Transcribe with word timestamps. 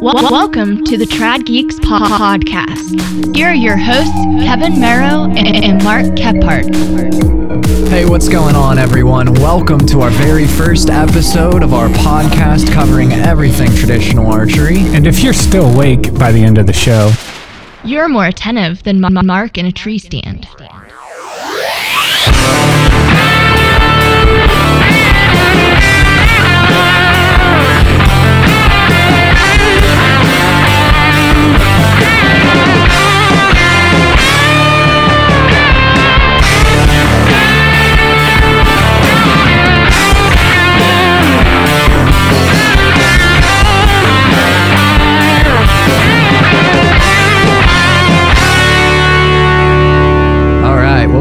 Wel- 0.00 0.30
welcome 0.30 0.84
to 0.84 0.96
the 0.96 1.04
Trad 1.04 1.44
Geeks 1.46 1.76
po- 1.76 1.98
podcast. 1.98 3.34
Here 3.36 3.48
are 3.48 3.54
your 3.54 3.76
hosts, 3.76 4.12
Kevin 4.44 4.80
Merrow 4.80 5.24
and, 5.24 5.38
and 5.64 5.82
Mark 5.84 6.04
Kephart. 6.16 6.68
Hey, 7.88 8.04
what's 8.04 8.28
going 8.28 8.54
on, 8.56 8.78
everyone? 8.78 9.32
Welcome 9.34 9.78
to 9.88 10.00
our 10.00 10.10
very 10.10 10.46
first 10.46 10.90
episode 10.90 11.62
of 11.62 11.72
our 11.74 11.88
podcast 11.88 12.72
covering 12.72 13.12
everything 13.12 13.74
traditional 13.74 14.26
archery. 14.32 14.78
And 14.94 15.06
if 15.06 15.22
you're 15.22 15.32
still 15.32 15.72
awake 15.74 16.12
by 16.14 16.32
the 16.32 16.42
end 16.42 16.58
of 16.58 16.66
the 16.66 16.72
show, 16.72 17.10
You're 17.84 18.08
more 18.08 18.26
attentive 18.26 18.82
than 18.82 19.00
Ma- 19.00 19.08
Mark 19.10 19.56
in 19.58 19.66
a 19.66 19.72
tree 19.72 19.98
stand. 19.98 20.46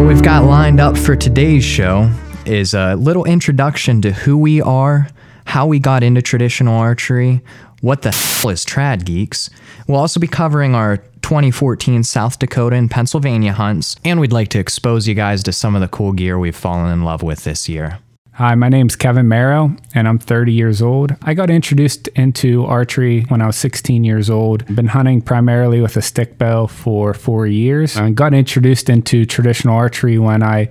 We've 0.08 0.24
got 0.24 0.46
lined 0.46 0.80
up 0.80 0.98
for 0.98 1.18
today's 1.18 1.66
show 1.66 2.10
is 2.46 2.74
a 2.74 2.96
little 2.96 3.26
introduction 3.26 4.02
to 4.02 4.14
who 4.14 4.38
we 4.38 4.62
are, 4.62 5.10
how 5.44 5.68
we 5.68 5.80
got 5.80 6.02
into 6.02 6.22
traditional 6.22 6.78
archery, 6.78 7.42
what 7.82 8.04
the 8.04 8.12
hell 8.12 8.50
is 8.50 8.64
Trad 8.64 9.04
Geeks. 9.04 9.50
We'll 9.86 10.00
also 10.00 10.22
be 10.22 10.28
covering 10.28 10.76
our 10.76 10.96
2014 11.24 12.06
South 12.06 12.40
Dakota 12.40 12.78
and 12.78 12.90
Pennsylvania 12.90 13.52
hunts, 13.52 13.98
and 14.06 14.22
we'd 14.22 14.32
like 14.32 14.48
to 14.50 14.60
expose 14.60 15.10
you 15.10 15.14
guys 15.14 15.44
to 15.44 15.52
some 15.52 15.76
of 15.76 15.82
the 15.82 15.90
cool 15.90 16.14
gear 16.14 16.40
we've 16.40 16.56
fallen 16.56 16.94
in 16.94 17.04
love 17.04 17.22
with 17.22 17.44
this 17.44 17.68
year. 17.68 18.00
Hi, 18.38 18.54
my 18.54 18.70
name's 18.70 18.96
Kevin 18.96 19.28
Merrow, 19.28 19.76
and 19.96 20.08
I'm 20.08 20.20
30 20.20 20.54
years 20.54 20.80
old. 20.80 21.16
I 21.24 21.34
got 21.34 21.50
introduced 21.50 22.08
into 22.10 22.66
archery 22.66 23.22
when 23.30 23.42
I 23.42 23.48
was 23.48 23.56
16 23.56 24.04
years 24.04 24.30
old. 24.30 24.64
Been 24.76 24.86
hunting 24.86 25.24
primarily 25.24 25.82
with 25.82 25.98
a 25.98 26.04
stick 26.04 26.38
bow 26.38 26.68
for 26.68 27.16
four 27.16 27.48
years. 27.48 27.98
I 27.98 28.12
got 28.12 28.36
introduced 28.36 28.92
into 28.92 29.26
traditional 29.26 29.76
archery 29.76 30.20
when 30.20 30.44
I 30.44 30.70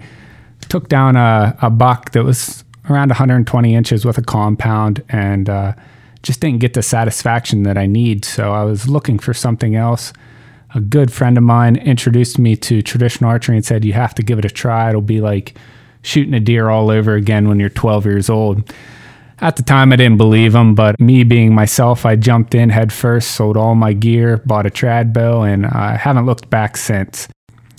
took 0.69 0.89
down 0.89 1.17
a, 1.17 1.59
a 1.61 1.69
buck 1.69 2.12
that 2.12 2.22
was 2.22 2.62
around 2.89 3.09
120 3.09 3.75
inches 3.75 4.05
with 4.05 4.17
a 4.17 4.22
compound 4.22 5.03
and 5.09 5.50
uh, 5.50 5.72
just 6.22 6.39
didn't 6.39 6.61
get 6.61 6.75
the 6.75 6.83
satisfaction 6.83 7.64
that 7.64 7.77
I 7.77 7.87
need. 7.87 8.25
So 8.25 8.53
I 8.53 8.62
was 8.62 8.89
looking 8.89 9.19
for 9.19 9.34
something 9.34 9.75
else. 9.75 10.12
A 10.77 10.81
good 10.81 11.12
friend 11.12 11.37
of 11.37 11.42
mine 11.42 11.75
introduced 11.75 12.39
me 12.39 12.55
to 12.59 12.81
traditional 12.81 13.28
archery 13.28 13.56
and 13.56 13.64
said, 13.64 13.84
You 13.84 13.94
have 13.94 14.14
to 14.14 14.22
give 14.22 14.39
it 14.39 14.44
a 14.44 14.50
try. 14.50 14.89
It'll 14.89 15.00
be 15.00 15.20
like 15.20 15.56
shooting 16.02 16.34
a 16.34 16.41
deer 16.41 16.69
all 16.69 16.91
over 16.91 17.14
again 17.14 17.48
when 17.48 17.58
you're 17.58 17.69
12 17.69 18.06
years 18.06 18.30
old. 18.30 18.72
At 19.41 19.56
the 19.56 19.62
time, 19.62 19.92
I 19.92 19.97
didn't 19.97 20.16
believe 20.16 20.55
him, 20.55 20.75
but 20.75 20.98
me 20.98 21.22
being 21.22 21.55
myself, 21.55 22.06
I 22.06 22.16
jumped 22.16 22.55
in 22.55 22.70
head 22.70 22.92
first, 22.92 23.33
sold 23.33 23.56
all 23.56 23.75
my 23.75 23.92
gear, 23.92 24.38
bought 24.38 24.66
a 24.66 24.70
trad 24.70 25.12
bow, 25.12 25.42
and 25.42 25.66
I 25.66 25.97
haven't 25.97 26.25
looked 26.25 26.48
back 26.48 26.77
since. 26.77 27.28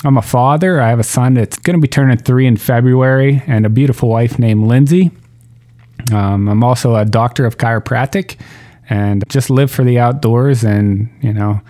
I'm 0.04 0.18
a 0.18 0.22
father. 0.22 0.80
I 0.80 0.90
have 0.90 1.00
a 1.00 1.04
son 1.04 1.34
that's 1.34 1.58
going 1.58 1.76
to 1.76 1.82
be 1.82 1.88
turning 1.88 2.18
three 2.18 2.46
in 2.46 2.58
February 2.58 3.42
and 3.48 3.66
a 3.66 3.70
beautiful 3.70 4.10
wife 4.10 4.38
named 4.38 4.68
Lindsay. 4.68 5.12
Um, 6.14 6.48
I'm 6.48 6.64
also 6.64 6.96
a 6.96 7.06
doctor 7.06 7.46
of 7.46 7.58
chiropractic 7.58 8.40
and 8.90 9.24
just 9.28 9.50
live 9.50 9.72
for 9.72 9.84
the 9.84 9.98
outdoors 9.98 10.64
and, 10.64 11.10
you 11.22 11.34
know, 11.34 11.62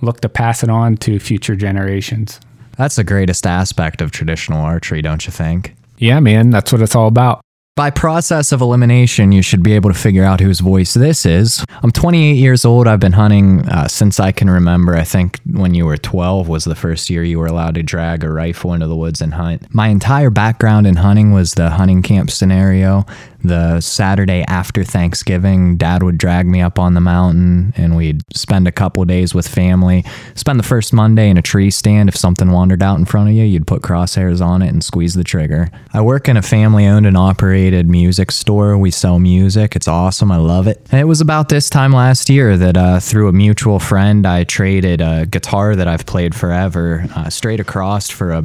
look 0.00 0.20
to 0.20 0.28
pass 0.30 0.62
it 0.62 0.70
on 0.70 0.96
to 0.96 1.18
future 1.18 1.54
generations. 1.54 2.40
That's 2.76 2.96
the 2.96 3.04
greatest 3.04 3.46
aspect 3.46 4.00
of 4.00 4.10
traditional 4.10 4.60
archery, 4.60 5.02
don't 5.02 5.26
you 5.26 5.32
think? 5.32 5.74
Yeah, 5.98 6.20
man, 6.20 6.50
that's 6.50 6.72
what 6.72 6.80
it's 6.82 6.96
all 6.96 7.08
about. 7.08 7.42
By 7.76 7.88
process 7.88 8.52
of 8.52 8.60
elimination, 8.60 9.32
you 9.32 9.40
should 9.40 9.62
be 9.62 9.72
able 9.72 9.90
to 9.90 9.98
figure 9.98 10.24
out 10.24 10.40
whose 10.40 10.60
voice 10.60 10.92
this 10.92 11.24
is. 11.24 11.64
I'm 11.82 11.90
28 11.92 12.34
years 12.34 12.64
old. 12.66 12.86
I've 12.86 13.00
been 13.00 13.12
hunting 13.12 13.66
uh, 13.70 13.88
since 13.88 14.20
I 14.20 14.32
can 14.32 14.50
remember. 14.50 14.96
I 14.96 15.04
think 15.04 15.40
when 15.50 15.72
you 15.72 15.86
were 15.86 15.96
12 15.96 16.46
was 16.46 16.64
the 16.64 16.74
first 16.74 17.08
year 17.08 17.24
you 17.24 17.38
were 17.38 17.46
allowed 17.46 17.76
to 17.76 17.82
drag 17.82 18.22
a 18.22 18.30
rifle 18.30 18.74
into 18.74 18.86
the 18.86 18.96
woods 18.96 19.22
and 19.22 19.32
hunt. 19.32 19.72
My 19.74 19.88
entire 19.88 20.28
background 20.28 20.86
in 20.86 20.96
hunting 20.96 21.32
was 21.32 21.54
the 21.54 21.70
hunting 21.70 22.02
camp 22.02 22.30
scenario. 22.30 23.06
The 23.42 23.80
Saturday 23.80 24.44
after 24.48 24.84
Thanksgiving, 24.84 25.76
dad 25.76 26.02
would 26.02 26.18
drag 26.18 26.46
me 26.46 26.60
up 26.60 26.78
on 26.78 26.94
the 26.94 27.00
mountain 27.00 27.72
and 27.76 27.96
we'd 27.96 28.22
spend 28.36 28.68
a 28.68 28.72
couple 28.72 29.04
days 29.04 29.34
with 29.34 29.48
family. 29.48 30.04
Spend 30.34 30.58
the 30.58 30.64
first 30.64 30.92
Monday 30.92 31.30
in 31.30 31.38
a 31.38 31.42
tree 31.42 31.70
stand. 31.70 32.08
If 32.08 32.16
something 32.16 32.50
wandered 32.50 32.82
out 32.82 32.98
in 32.98 33.04
front 33.06 33.30
of 33.30 33.34
you, 33.34 33.44
you'd 33.44 33.66
put 33.66 33.82
crosshairs 33.82 34.44
on 34.44 34.62
it 34.62 34.68
and 34.68 34.84
squeeze 34.84 35.14
the 35.14 35.24
trigger. 35.24 35.70
I 35.92 36.02
work 36.02 36.28
in 36.28 36.36
a 36.36 36.42
family 36.42 36.86
owned 36.86 37.06
and 37.06 37.16
operated 37.16 37.88
music 37.88 38.30
store. 38.30 38.76
We 38.76 38.90
sell 38.90 39.18
music. 39.18 39.74
It's 39.74 39.88
awesome. 39.88 40.30
I 40.30 40.36
love 40.36 40.66
it. 40.66 40.86
And 40.90 41.00
it 41.00 41.04
was 41.04 41.20
about 41.20 41.48
this 41.48 41.70
time 41.70 41.92
last 41.92 42.28
year 42.28 42.56
that 42.56 42.76
uh, 42.76 43.00
through 43.00 43.28
a 43.28 43.32
mutual 43.32 43.78
friend, 43.78 44.26
I 44.26 44.44
traded 44.44 45.00
a 45.00 45.26
guitar 45.26 45.76
that 45.76 45.88
I've 45.88 46.04
played 46.04 46.34
forever 46.34 47.06
uh, 47.16 47.30
straight 47.30 47.60
across 47.60 48.10
for 48.10 48.32
a 48.32 48.44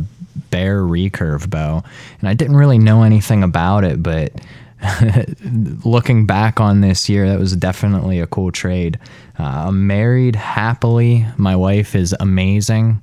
Bear 0.51 0.81
recurve 0.81 1.49
bow. 1.49 1.83
And 2.19 2.29
I 2.29 2.33
didn't 2.33 2.55
really 2.55 2.77
know 2.77 3.03
anything 3.03 3.43
about 3.43 3.83
it, 3.83 4.01
but 4.01 4.31
looking 5.85 6.25
back 6.25 6.59
on 6.59 6.81
this 6.81 7.09
year, 7.09 7.27
that 7.29 7.39
was 7.39 7.55
definitely 7.55 8.19
a 8.19 8.27
cool 8.27 8.51
trade. 8.51 8.99
Uh, 9.39 9.67
I'm 9.67 9.87
married 9.87 10.35
happily. 10.35 11.25
My 11.37 11.55
wife 11.55 11.95
is 11.95 12.15
amazing, 12.19 13.01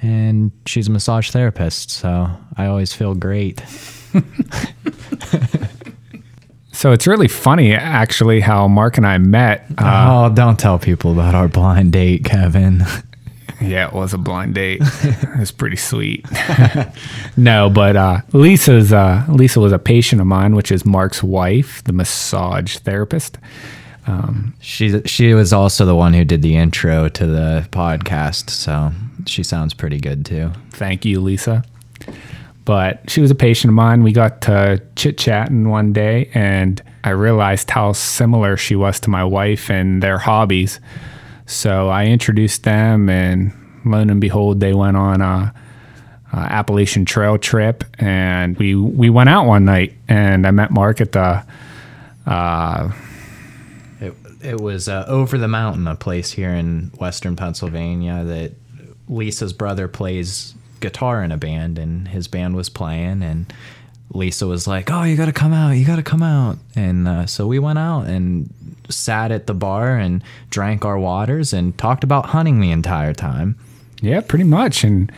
and 0.00 0.52
she's 0.66 0.88
a 0.88 0.90
massage 0.90 1.30
therapist, 1.30 1.90
so 1.90 2.30
I 2.56 2.66
always 2.66 2.92
feel 2.92 3.14
great. 3.14 3.62
So 6.74 6.90
it's 6.90 7.06
really 7.06 7.28
funny, 7.28 7.74
actually, 7.74 8.40
how 8.40 8.66
Mark 8.66 8.96
and 8.96 9.06
I 9.06 9.18
met. 9.18 9.66
Uh, 9.78 10.30
oh, 10.30 10.34
don't 10.34 10.58
tell 10.58 10.78
people 10.80 11.12
about 11.12 11.34
our 11.34 11.46
blind 11.46 11.92
date, 11.92 12.24
Kevin. 12.24 12.84
yeah, 13.62 13.88
it 13.88 13.92
was 13.92 14.12
a 14.12 14.18
blind 14.18 14.54
date. 14.54 14.80
it 15.02 15.38
was 15.38 15.50
pretty 15.50 15.76
sweet. 15.76 16.26
no, 17.36 17.70
but 17.70 17.96
uh, 17.96 18.20
Lisa's 18.32 18.92
uh, 18.92 19.24
Lisa 19.28 19.60
was 19.60 19.72
a 19.72 19.78
patient 19.78 20.20
of 20.20 20.26
mine, 20.26 20.54
which 20.54 20.70
is 20.72 20.84
Mark's 20.84 21.22
wife, 21.22 21.82
the 21.84 21.92
massage 21.92 22.78
therapist. 22.78 23.38
She 24.60 25.02
she 25.02 25.34
was 25.34 25.52
also 25.52 25.84
the 25.84 25.94
one 25.94 26.14
who 26.14 26.24
did 26.24 26.42
the 26.42 26.56
intro 26.56 27.08
to 27.08 27.26
the 27.26 27.66
podcast, 27.70 28.50
so 28.50 28.92
she 29.26 29.42
sounds 29.42 29.74
pretty 29.74 29.98
good 29.98 30.24
too. 30.24 30.50
Thank 30.70 31.04
you, 31.04 31.20
Lisa. 31.20 31.64
But 32.64 33.10
she 33.10 33.20
was 33.20 33.30
a 33.30 33.34
patient 33.34 33.70
of 33.70 33.74
mine. 33.74 34.04
We 34.04 34.12
got 34.12 34.40
to 34.42 34.80
chit 34.94 35.18
chatting 35.18 35.68
one 35.68 35.92
day, 35.92 36.30
and 36.32 36.80
I 37.02 37.10
realized 37.10 37.70
how 37.70 37.92
similar 37.92 38.56
she 38.56 38.76
was 38.76 39.00
to 39.00 39.10
my 39.10 39.24
wife 39.24 39.68
and 39.68 40.02
their 40.02 40.18
hobbies. 40.18 40.78
So 41.46 41.88
I 41.88 42.06
introduced 42.06 42.64
them, 42.64 43.08
and 43.08 43.52
lo 43.84 43.98
and 43.98 44.20
behold, 44.20 44.60
they 44.60 44.72
went 44.74 44.96
on 44.96 45.20
a, 45.20 45.54
a 46.32 46.36
Appalachian 46.36 47.04
Trail 47.04 47.38
trip, 47.38 47.84
and 47.98 48.56
we 48.56 48.74
we 48.74 49.10
went 49.10 49.28
out 49.28 49.46
one 49.46 49.64
night, 49.64 49.94
and 50.08 50.46
I 50.46 50.50
met 50.50 50.70
Mark 50.70 51.00
at 51.00 51.12
the 51.12 51.42
Uh, 52.26 52.92
It, 54.00 54.14
it 54.40 54.60
was 54.60 54.88
uh, 54.88 55.04
over 55.08 55.36
the 55.38 55.48
mountain, 55.48 55.86
a 55.88 55.94
place 55.94 56.32
here 56.32 56.50
in 56.50 56.90
western 56.98 57.36
Pennsylvania 57.36 58.24
that 58.24 58.52
Lisa's 59.08 59.52
brother 59.52 59.88
plays 59.88 60.54
guitar 60.80 61.22
in 61.22 61.32
a 61.32 61.36
band, 61.36 61.78
and 61.78 62.08
his 62.08 62.28
band 62.28 62.54
was 62.56 62.68
playing, 62.68 63.22
and 63.22 63.52
Lisa 64.10 64.46
was 64.46 64.66
like, 64.66 64.90
"Oh, 64.90 65.04
you 65.04 65.16
got 65.16 65.26
to 65.26 65.32
come 65.32 65.52
out! 65.52 65.70
You 65.70 65.84
got 65.84 65.96
to 65.96 66.02
come 66.02 66.22
out!" 66.22 66.58
And 66.76 67.08
uh, 67.08 67.26
so 67.26 67.46
we 67.46 67.58
went 67.58 67.78
out 67.78 68.06
and 68.06 68.52
sat 68.92 69.30
at 69.32 69.46
the 69.46 69.54
bar 69.54 69.96
and 69.96 70.22
drank 70.50 70.84
our 70.84 70.98
waters 70.98 71.52
and 71.52 71.76
talked 71.78 72.04
about 72.04 72.26
hunting 72.26 72.60
the 72.60 72.70
entire 72.70 73.14
time. 73.14 73.56
Yeah, 74.00 74.20
pretty 74.20 74.44
much. 74.44 74.84
And 74.84 75.10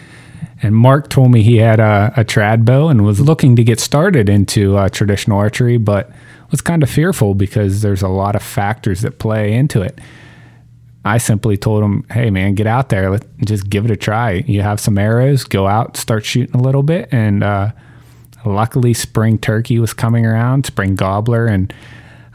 and 0.63 0.75
Mark 0.75 1.11
told 1.11 1.31
me 1.31 1.43
he 1.43 1.57
had 1.57 1.81
a, 1.81 2.13
a 2.17 2.25
trad 2.25 2.65
bow 2.65 2.89
and 2.89 3.05
was 3.05 3.21
looking 3.21 3.57
to 3.57 3.65
get 3.65 3.81
started 3.81 4.29
into 4.29 4.77
uh, 4.77 4.89
traditional 4.89 5.39
archery, 5.39 5.77
but 5.77 6.11
was 6.51 6.61
kind 6.61 6.83
of 6.83 6.91
fearful 6.91 7.35
because 7.35 7.83
there's 7.83 8.03
a 8.03 8.09
lot 8.09 8.37
of 8.37 8.43
factors 8.43 9.01
that 9.01 9.19
play 9.19 9.53
into 9.53 9.83
it. 9.83 9.99
I 11.05 11.19
simply 11.19 11.57
told 11.57 11.83
him, 11.83 12.05
"Hey, 12.11 12.31
man, 12.31 12.55
get 12.55 12.67
out 12.67 12.89
there. 12.89 13.11
Let 13.11 13.25
just 13.45 13.69
give 13.69 13.85
it 13.85 13.91
a 13.91 13.97
try. 13.97 14.45
You 14.47 14.63
have 14.63 14.81
some 14.81 14.97
arrows. 14.97 15.45
Go 15.45 15.67
out, 15.67 15.97
start 15.97 16.25
shooting 16.25 16.55
a 16.55 16.63
little 16.63 16.83
bit." 16.83 17.09
And 17.13 17.43
uh, 17.43 17.73
luckily, 18.47 18.95
spring 18.95 19.39
turkey 19.39 19.79
was 19.79 19.93
coming 19.93 20.25
around, 20.25 20.65
spring 20.65 20.95
gobbler, 20.95 21.47
and 21.47 21.75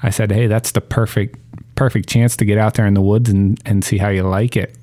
I 0.04 0.10
said, 0.12 0.32
"Hey, 0.32 0.48
that's 0.48 0.72
the 0.72 0.82
perfect 0.82 1.38
perfect 1.76 2.10
chance 2.10 2.36
to 2.38 2.46
get 2.46 2.58
out 2.58 2.74
there 2.74 2.86
in 2.86 2.94
the 2.94 3.02
woods 3.02 3.30
and 3.30 3.60
and 3.66 3.84
see 3.84 3.98
how 3.98 4.10
you 4.10 4.24
like 4.24 4.56
it." 4.58 4.76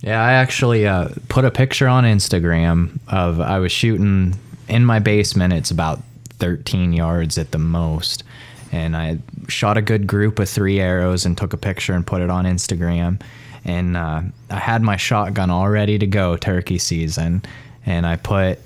Yeah, 0.00 0.20
I 0.22 0.32
actually 0.32 0.86
uh, 0.86 1.08
put 1.28 1.44
a 1.44 1.50
picture 1.50 1.86
on 1.86 2.04
Instagram 2.04 2.98
of 3.08 3.40
I 3.40 3.58
was 3.60 3.70
shooting 3.70 4.34
in 4.68 4.84
my 4.84 4.98
basement. 4.98 5.52
It's 5.52 5.70
about 5.70 6.02
13 6.38 6.92
yards 6.92 7.38
at 7.38 7.52
the 7.52 7.58
most. 7.58 8.24
and 8.72 8.96
I 8.96 9.18
shot 9.48 9.76
a 9.76 9.82
good 9.82 10.06
group 10.06 10.38
of 10.38 10.48
three 10.48 10.80
arrows 10.80 11.26
and 11.26 11.36
took 11.36 11.52
a 11.52 11.58
picture 11.58 11.92
and 11.92 12.06
put 12.06 12.22
it 12.22 12.30
on 12.30 12.46
Instagram. 12.46 13.20
And 13.64 13.96
uh, 13.96 14.22
I 14.50 14.58
had 14.58 14.82
my 14.82 14.96
shotgun 14.96 15.50
all 15.50 15.68
ready 15.68 15.98
to 15.98 16.06
go 16.06 16.36
turkey 16.36 16.78
season, 16.78 17.42
and 17.86 18.06
I 18.06 18.16
put 18.16 18.58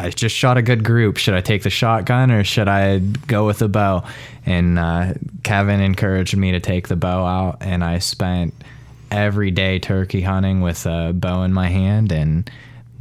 I 0.00 0.10
just 0.10 0.34
shot 0.34 0.56
a 0.56 0.62
good 0.62 0.82
group. 0.84 1.16
Should 1.18 1.34
I 1.34 1.40
take 1.40 1.62
the 1.62 1.70
shotgun 1.70 2.30
or 2.30 2.44
should 2.44 2.68
I 2.68 2.98
go 2.98 3.46
with 3.46 3.58
the 3.58 3.68
bow? 3.68 4.04
And 4.46 4.78
uh, 4.78 5.14
Kevin 5.42 5.80
encouraged 5.80 6.36
me 6.36 6.52
to 6.52 6.60
take 6.60 6.88
the 6.88 6.96
bow 6.96 7.24
out, 7.26 7.58
and 7.60 7.84
I 7.84 7.98
spent 7.98 8.54
every 9.10 9.50
day 9.50 9.78
turkey 9.78 10.22
hunting 10.22 10.60
with 10.60 10.86
a 10.86 11.12
bow 11.12 11.42
in 11.42 11.52
my 11.52 11.68
hand, 11.68 12.12
and 12.12 12.50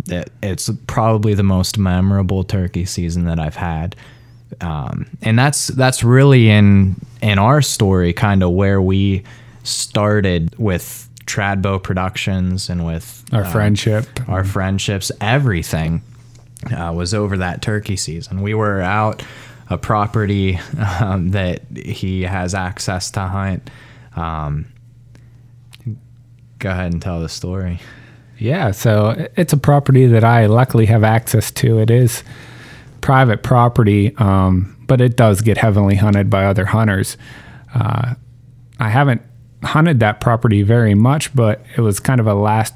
it, 0.07 0.29
it's 0.43 0.69
probably 0.87 1.33
the 1.33 1.43
most 1.43 1.77
memorable 1.77 2.43
turkey 2.43 2.85
season 2.85 3.25
that 3.25 3.39
I've 3.39 3.55
had. 3.55 3.95
Um, 4.61 5.07
and 5.21 5.37
that's 5.37 5.67
that's 5.67 6.03
really 6.03 6.49
in 6.49 6.95
in 7.21 7.39
our 7.39 7.61
story, 7.61 8.13
kind 8.13 8.43
of 8.43 8.51
where 8.51 8.81
we 8.81 9.23
started 9.63 10.57
with 10.57 11.07
Tradbow 11.25 11.81
Productions 11.83 12.69
and 12.69 12.85
with 12.85 13.23
Our 13.31 13.43
uh, 13.43 13.51
friendship. 13.51 14.05
our 14.27 14.43
friendships, 14.43 15.11
everything 15.21 16.01
uh, 16.75 16.91
was 16.93 17.13
over 17.13 17.37
that 17.37 17.61
turkey 17.61 17.95
season. 17.95 18.41
We 18.41 18.53
were 18.53 18.81
out 18.81 19.23
a 19.69 19.77
property 19.77 20.59
um, 20.99 21.29
that 21.29 21.61
he 21.75 22.23
has 22.23 22.53
access 22.53 23.11
to 23.11 23.21
hunt. 23.21 23.69
Um, 24.15 24.65
go 26.59 26.69
ahead 26.69 26.91
and 26.91 27.01
tell 27.01 27.21
the 27.21 27.29
story. 27.29 27.79
Yeah, 28.37 28.71
so 28.71 29.27
it's 29.35 29.53
a 29.53 29.57
property 29.57 30.07
that 30.07 30.23
I 30.23 30.45
luckily 30.45 30.85
have 30.85 31.03
access 31.03 31.51
to. 31.51 31.79
It 31.79 31.91
is 31.91 32.23
private 33.01 33.43
property, 33.43 34.15
um, 34.17 34.75
but 34.87 35.01
it 35.01 35.15
does 35.17 35.41
get 35.41 35.57
heavily 35.57 35.95
hunted 35.95 36.29
by 36.29 36.45
other 36.45 36.65
hunters. 36.65 37.17
Uh, 37.73 38.15
I 38.79 38.89
haven't 38.89 39.21
hunted 39.63 39.99
that 39.99 40.21
property 40.21 40.61
very 40.61 40.95
much, 40.95 41.35
but 41.35 41.61
it 41.75 41.81
was 41.81 41.99
kind 41.99 42.19
of 42.19 42.27
a 42.27 42.33
last 42.33 42.73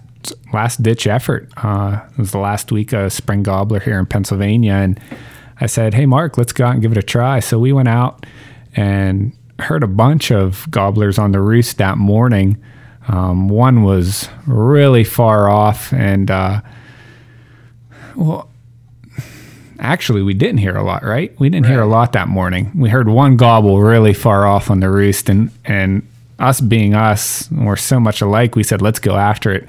last 0.54 0.84
ditch 0.84 1.08
effort. 1.08 1.50
Uh, 1.58 2.02
it 2.12 2.18
was 2.18 2.32
the 2.32 2.38
last 2.40 2.72
week 2.72 2.94
of 2.94 3.12
spring 3.12 3.44
gobbler 3.44 3.80
here 3.80 4.00
in 4.00 4.06
Pennsylvania, 4.06 4.74
and 4.74 5.00
I 5.60 5.66
said, 5.66 5.94
"Hey, 5.94 6.06
Mark, 6.06 6.38
let's 6.38 6.54
go 6.54 6.66
out 6.66 6.74
and 6.74 6.82
give 6.82 6.92
it 6.92 6.98
a 6.98 7.04
try." 7.04 7.40
So 7.40 7.60
we 7.60 7.74
went 7.74 7.88
out 7.88 8.26
and 8.76 9.34
heard 9.60 9.84
a 9.84 9.88
bunch 9.88 10.32
of 10.32 10.68
gobblers 10.70 11.18
on 11.18 11.32
the 11.32 11.40
roost 11.40 11.78
that 11.78 11.98
morning. 11.98 12.58
Um, 13.08 13.50
one 13.50 13.84
was 13.84 14.30
really 14.48 15.04
far 15.04 15.50
off, 15.50 15.92
and 15.94 16.32
uh, 16.32 16.62
well, 18.16 18.50
actually, 19.80 20.22
we 20.22 20.34
didn't 20.34 20.60
hear 20.60 20.76
a 20.76 20.84
lot, 20.84 21.04
right? 21.04 21.38
We 21.40 21.50
didn't 21.50 21.66
hear 21.68 21.82
a 21.82 21.88
lot 21.88 22.14
that 22.14 22.28
morning. 22.28 22.72
We 22.76 22.90
heard 22.90 23.10
one 23.10 23.38
gobble 23.38 23.82
really 23.82 24.14
far 24.14 24.46
off 24.46 24.72
on 24.72 24.80
the 24.80 24.90
roost, 24.90 25.30
and 25.30 25.52
and 25.66 26.08
us 26.40 26.62
being 26.62 26.94
us, 26.94 27.50
we're 27.52 27.76
so 27.76 28.00
much 28.00 28.22
alike. 28.22 28.56
We 28.56 28.64
said, 28.64 28.82
let's 28.82 29.00
go 29.00 29.16
after 29.16 29.52
it. 29.52 29.68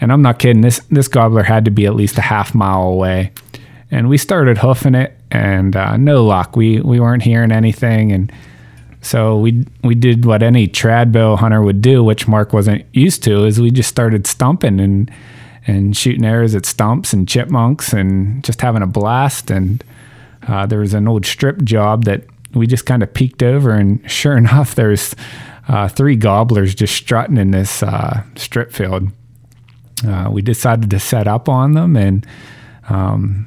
And 0.00 0.12
I'm 0.12 0.22
not 0.22 0.38
kidding. 0.38 0.62
This 0.62 0.80
this 0.90 1.08
gobbler 1.08 1.42
had 1.42 1.64
to 1.66 1.70
be 1.70 1.86
at 1.86 1.94
least 1.94 2.18
a 2.18 2.22
half 2.22 2.54
mile 2.54 2.82
away, 2.84 3.32
and 3.90 4.08
we 4.08 4.16
started 4.16 4.58
hoofing 4.58 4.94
it, 4.94 5.16
and 5.30 5.76
uh, 5.76 5.96
no 5.96 6.24
luck. 6.24 6.56
We 6.56 6.80
we 6.80 7.00
weren't 7.00 7.22
hearing 7.22 7.52
anything, 7.52 8.10
and 8.10 8.32
so 9.02 9.38
we 9.38 9.66
we 9.82 9.94
did 9.94 10.24
what 10.24 10.42
any 10.42 10.66
tradbow 10.68 11.38
hunter 11.38 11.62
would 11.62 11.82
do, 11.82 12.02
which 12.02 12.26
Mark 12.28 12.52
wasn't 12.52 12.84
used 12.94 13.22
to, 13.24 13.44
is 13.44 13.60
we 13.60 13.70
just 13.70 13.88
started 13.88 14.26
stumping 14.26 14.80
and 14.80 15.10
and 15.66 15.96
shooting 15.96 16.24
arrows 16.24 16.54
at 16.54 16.66
stumps 16.66 17.12
and 17.12 17.28
chipmunks 17.28 17.92
and 17.92 18.42
just 18.42 18.60
having 18.60 18.82
a 18.82 18.86
blast. 18.86 19.50
And 19.50 19.84
uh, 20.48 20.66
there 20.66 20.80
was 20.80 20.94
an 20.94 21.06
old 21.06 21.26
strip 21.26 21.62
job 21.62 22.04
that 22.04 22.24
we 22.54 22.66
just 22.66 22.86
kind 22.86 23.02
of 23.02 23.12
peeked 23.12 23.42
over, 23.42 23.72
and 23.72 24.08
sure 24.10 24.36
enough, 24.38 24.74
there's 24.74 25.14
uh, 25.68 25.88
three 25.88 26.16
gobblers 26.16 26.74
just 26.74 26.94
strutting 26.94 27.36
in 27.36 27.50
this 27.50 27.82
uh, 27.82 28.22
strip 28.36 28.72
field. 28.72 29.10
Uh, 30.06 30.30
we 30.30 30.42
decided 30.42 30.90
to 30.90 30.98
set 30.98 31.28
up 31.28 31.48
on 31.48 31.72
them, 31.72 31.96
and 31.96 32.26
um, 32.88 33.46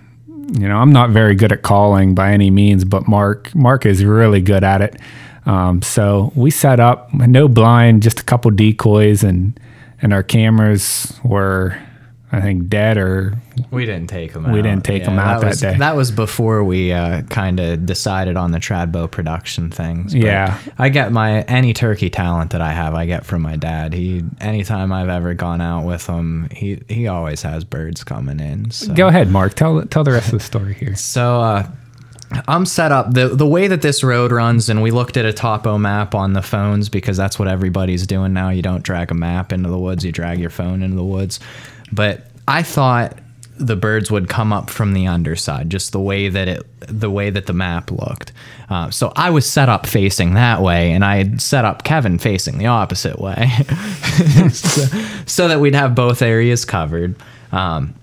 you 0.53 0.67
know, 0.67 0.77
I'm 0.77 0.91
not 0.91 1.09
very 1.09 1.35
good 1.35 1.51
at 1.51 1.61
calling 1.63 2.13
by 2.13 2.31
any 2.31 2.51
means, 2.51 2.85
but 2.85 3.07
Mark 3.07 3.53
Mark 3.55 3.85
is 3.85 4.03
really 4.05 4.41
good 4.41 4.63
at 4.63 4.81
it. 4.81 5.00
Um, 5.45 5.81
so 5.81 6.31
we 6.35 6.51
set 6.51 6.79
up 6.79 7.13
no 7.13 7.47
blind, 7.47 8.03
just 8.03 8.19
a 8.19 8.23
couple 8.23 8.51
decoys, 8.51 9.23
and 9.23 9.59
and 10.01 10.13
our 10.13 10.23
cameras 10.23 11.17
were, 11.23 11.81
I 12.33 12.41
think, 12.41 12.68
dead 12.68 12.97
or 12.97 13.38
We 13.69 13.85
didn't 13.85 14.09
take 14.09 14.33
them 14.33 14.47
out. 14.47 14.53
We 14.53 14.63
didn't 14.63 14.83
take 14.83 15.07
'em 15.07 15.19
out 15.19 15.41
that 15.41 15.47
was, 15.50 15.62
day. 15.62 15.75
That 15.77 15.95
was 15.95 16.09
before 16.09 16.63
we 16.63 16.91
uh, 16.91 17.21
kind 17.24 17.59
of 17.59 17.85
decided 17.85 18.38
on 18.38 18.51
the 18.51 18.57
Tradbow 18.57 19.12
production 19.12 19.69
things. 19.69 20.13
But 20.13 20.24
Yeah. 20.24 20.57
I 20.80 20.89
get 20.89 21.12
my 21.12 21.41
any 21.44 21.74
turkey 21.74 22.09
talent 22.09 22.50
that 22.51 22.62
I 22.62 22.74
have, 22.74 22.95
I 22.95 23.06
get 23.06 23.24
from 23.24 23.44
my 23.44 23.56
dad. 23.56 23.94
He 23.94 24.24
anytime 24.41 24.91
I've 24.91 25.09
ever 25.09 25.35
gone 25.35 25.62
out 25.62 25.85
with 25.85 26.07
him, 26.07 26.50
he 26.51 26.81
he 26.89 27.07
always 27.07 27.44
has 27.44 27.63
birds 27.63 28.03
coming 28.03 28.39
in. 28.39 28.71
So. 28.71 28.94
Go 28.95 29.07
ahead, 29.09 29.29
Mark. 29.29 29.53
Tell 29.53 29.83
tell 29.83 30.03
the 30.03 30.12
rest 30.13 30.33
of 30.33 30.39
the 30.39 30.45
story 30.45 30.74
here. 30.74 30.95
So 30.95 31.39
uh, 31.39 31.68
I'm 32.47 32.65
set 32.65 32.91
up 32.91 33.13
the 33.13 33.27
the 33.29 33.45
way 33.45 33.68
that 33.68 33.83
this 33.83 34.03
road 34.03 34.31
runs, 34.31 34.69
and 34.69 34.81
we 34.81 34.89
looked 34.89 35.18
at 35.18 35.25
a 35.25 35.33
topo 35.33 35.77
map 35.77 36.15
on 36.15 36.33
the 36.33 36.41
phones 36.41 36.89
because 36.89 37.15
that's 37.15 37.38
what 37.38 37.47
everybody's 37.47 38.07
doing 38.07 38.33
now. 38.33 38.50
You 38.50 38.63
don't 38.63 38.81
drag 38.83 39.12
a 39.12 39.13
map 39.13 39.53
into 39.53 39.69
the 39.69 39.77
woods; 39.77 40.03
you 40.03 40.12
drag 40.12 40.39
your 40.39 40.50
phone 40.50 40.81
into 40.81 40.95
the 40.95 41.03
woods. 41.03 41.39
But 41.93 42.27
I 42.47 42.63
thought 42.63 43.17
the 43.57 43.75
birds 43.75 44.09
would 44.09 44.29
come 44.29 44.51
up 44.51 44.69
from 44.69 44.93
the 44.93 45.07
underside, 45.07 45.69
just 45.69 45.91
the 45.91 45.99
way 45.99 46.27
that 46.27 46.47
it, 46.47 46.65
the 46.79 47.09
way 47.09 47.29
that 47.29 47.45
the 47.45 47.53
map 47.53 47.91
looked. 47.91 48.31
Uh, 48.69 48.89
so 48.89 49.13
I 49.15 49.29
was 49.29 49.49
set 49.49 49.69
up 49.69 49.85
facing 49.85 50.33
that 50.33 50.61
way, 50.61 50.91
and 50.91 51.05
I 51.05 51.17
had 51.17 51.41
set 51.41 51.65
up 51.65 51.83
Kevin 51.83 52.17
facing 52.17 52.57
the 52.57 52.65
opposite 52.67 53.19
way, 53.19 53.47
so, 54.51 54.81
so 55.25 55.47
that 55.47 55.59
we'd 55.59 55.75
have 55.75 55.93
both 55.93 56.21
areas 56.21 56.65
covered. 56.65 57.15
Um, 57.51 57.93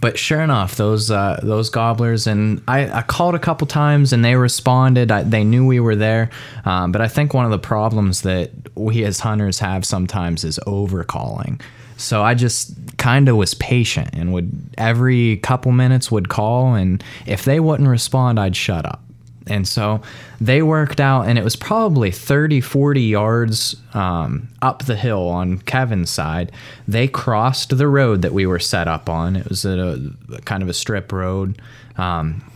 but 0.00 0.18
sure 0.18 0.40
enough, 0.40 0.76
those 0.76 1.10
uh, 1.10 1.38
those 1.42 1.68
gobblers 1.68 2.26
and 2.26 2.62
I, 2.66 2.90
I 2.90 3.02
called 3.02 3.34
a 3.34 3.38
couple 3.38 3.66
times 3.66 4.14
and 4.14 4.24
they 4.24 4.34
responded. 4.34 5.12
I, 5.12 5.24
they 5.24 5.44
knew 5.44 5.66
we 5.66 5.78
were 5.78 5.96
there, 5.96 6.30
um, 6.64 6.90
but 6.90 7.02
I 7.02 7.08
think 7.08 7.34
one 7.34 7.44
of 7.44 7.50
the 7.50 7.58
problems 7.58 8.22
that 8.22 8.50
we 8.74 9.04
as 9.04 9.20
hunters 9.20 9.58
have 9.58 9.84
sometimes 9.84 10.42
is 10.42 10.58
overcalling. 10.66 11.60
So 11.96 12.22
I 12.22 12.34
just 12.34 12.74
kind 12.96 13.28
of 13.28 13.36
was 13.36 13.54
patient 13.54 14.10
and 14.12 14.32
would 14.32 14.50
every 14.78 15.36
couple 15.38 15.72
minutes 15.72 16.10
would 16.10 16.28
call 16.28 16.74
and 16.74 17.02
if 17.26 17.44
they 17.44 17.60
wouldn't 17.60 17.88
respond, 17.88 18.40
I'd 18.40 18.56
shut 18.56 18.84
up. 18.84 19.00
And 19.46 19.68
so 19.68 20.00
they 20.40 20.62
worked 20.62 21.00
out, 21.00 21.28
and 21.28 21.38
it 21.38 21.44
was 21.44 21.56
probably 21.56 22.10
30, 22.10 22.60
40 22.60 23.02
yards 23.02 23.76
um, 23.92 24.48
up 24.62 24.86
the 24.86 24.96
hill 24.96 25.28
on 25.28 25.58
Kevin's 25.58 26.10
side. 26.10 26.50
They 26.88 27.08
crossed 27.08 27.76
the 27.76 27.88
road 27.88 28.22
that 28.22 28.32
we 28.32 28.46
were 28.46 28.58
set 28.58 28.88
up 28.88 29.08
on. 29.08 29.36
It 29.36 29.48
was 29.48 29.64
a, 29.66 30.10
a 30.32 30.40
kind 30.42 30.62
of 30.62 30.68
a 30.68 30.74
strip 30.74 31.12
road. 31.12 31.60
Um, 31.98 32.50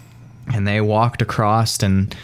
and 0.53 0.67
they 0.67 0.81
walked 0.81 1.21
across, 1.21 1.83
and 1.83 2.15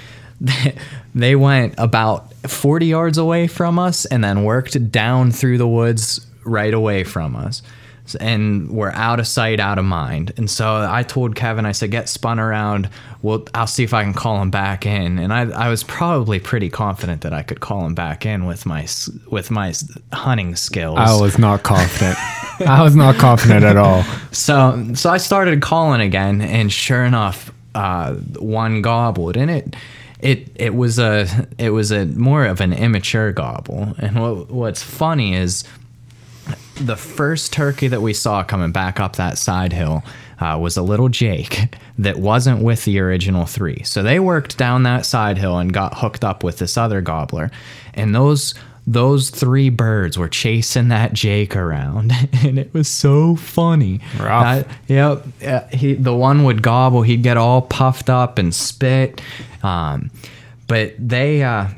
they, 0.40 0.75
they 1.14 1.37
went 1.37 1.75
about 1.76 2.33
40 2.47 2.87
yards 2.87 3.18
away 3.18 3.47
from 3.47 3.78
us 3.78 4.06
and 4.06 4.25
then 4.25 4.44
worked 4.44 4.90
down 4.90 5.30
through 5.30 5.59
the 5.59 5.68
woods 5.68 6.26
right 6.44 6.74
away 6.74 7.04
from 7.04 7.36
us 7.36 7.62
and 8.20 8.70
we're 8.70 8.90
out 8.90 9.18
of 9.18 9.26
sight, 9.26 9.60
out 9.60 9.78
of 9.78 9.84
mind. 9.84 10.32
And 10.36 10.50
so 10.50 10.86
I 10.88 11.02
told 11.02 11.36
Kevin, 11.36 11.64
I 11.64 11.72
said, 11.72 11.90
get 11.90 12.08
spun 12.08 12.38
around. 12.38 12.90
Well, 13.22 13.46
I'll 13.54 13.66
see 13.66 13.82
if 13.82 13.94
I 13.94 14.02
can 14.02 14.12
call 14.12 14.42
him 14.42 14.50
back 14.50 14.84
in. 14.84 15.18
And 15.18 15.32
I, 15.32 15.50
I 15.50 15.68
was 15.68 15.82
probably 15.84 16.38
pretty 16.38 16.68
confident 16.68 17.22
that 17.22 17.32
I 17.32 17.42
could 17.42 17.60
call 17.60 17.86
him 17.86 17.94
back 17.94 18.26
in 18.26 18.44
with 18.44 18.66
my 18.66 18.86
with 19.30 19.50
my 19.50 19.72
hunting 20.12 20.54
skills. 20.54 20.98
I 20.98 21.18
was 21.18 21.38
not 21.38 21.62
confident. 21.62 22.18
I 22.68 22.82
was 22.82 22.94
not 22.94 23.16
confident 23.16 23.64
at 23.64 23.76
all. 23.76 24.04
So 24.34 24.92
so 24.94 25.10
I 25.10 25.18
started 25.18 25.62
calling 25.62 26.00
again, 26.00 26.40
and 26.40 26.70
sure 26.72 27.04
enough, 27.04 27.52
uh, 27.74 28.14
one 28.14 28.82
gobbled, 28.82 29.36
and 29.36 29.50
it. 29.50 29.76
It, 30.20 30.48
it 30.54 30.74
was 30.74 30.98
a 30.98 31.26
it 31.58 31.68
was 31.68 31.90
a 31.92 32.06
more 32.06 32.46
of 32.46 32.62
an 32.62 32.72
immature 32.72 33.30
gobble 33.30 33.94
and 33.98 34.18
what 34.18 34.50
what's 34.50 34.82
funny 34.82 35.34
is 35.34 35.64
the 36.76 36.97
first 36.97 37.52
turkey 37.52 37.88
that 37.88 38.02
we 38.02 38.12
saw 38.12 38.43
coming 38.43 38.73
back 38.73 38.99
up 39.00 39.16
that 39.16 39.38
side 39.38 39.73
hill 39.73 40.02
uh, 40.40 40.59
was 40.61 40.76
a 40.76 40.83
little 40.83 41.09
Jake 41.09 41.76
that 41.99 42.19
wasn't 42.19 42.62
with 42.62 42.85
the 42.85 42.99
original 42.99 43.47
three. 43.47 43.83
So 43.85 44.02
they 44.02 44.19
worked 44.19 44.59
down 44.59 44.83
that 44.83 45.07
side 45.07 45.38
hill 45.38 45.59
and 45.59 45.73
got 45.73 45.99
hooked 45.99 46.25
up 46.25 46.43
with 46.43 46.59
this 46.59 46.76
other 46.76 47.00
gobbler, 47.00 47.50
and 47.95 48.14
those 48.14 48.54
those 48.87 49.31
three 49.31 49.71
birds 49.71 50.19
were 50.19 50.28
chasing 50.28 50.88
that 50.88 51.14
Jake 51.14 51.57
around, 51.57 52.12
and 52.45 52.59
it 52.59 52.75
was 52.75 52.88
so 52.88 53.37
funny. 53.37 54.00
Rough. 54.19 54.66
Uh, 54.66 54.73
yep, 54.88 55.26
uh, 55.47 55.61
he 55.75 55.95
the 55.95 56.14
one 56.14 56.45
would 56.45 56.62
gobble, 56.62 57.02
he'd 57.02 57.23
get 57.23 57.37
all 57.37 57.62
puffed 57.62 58.11
up 58.11 58.38
and 58.38 58.54
spit, 58.54 59.21
um, 59.62 60.11
but 60.66 60.95
they. 60.99 61.43
Uh, 61.43 61.69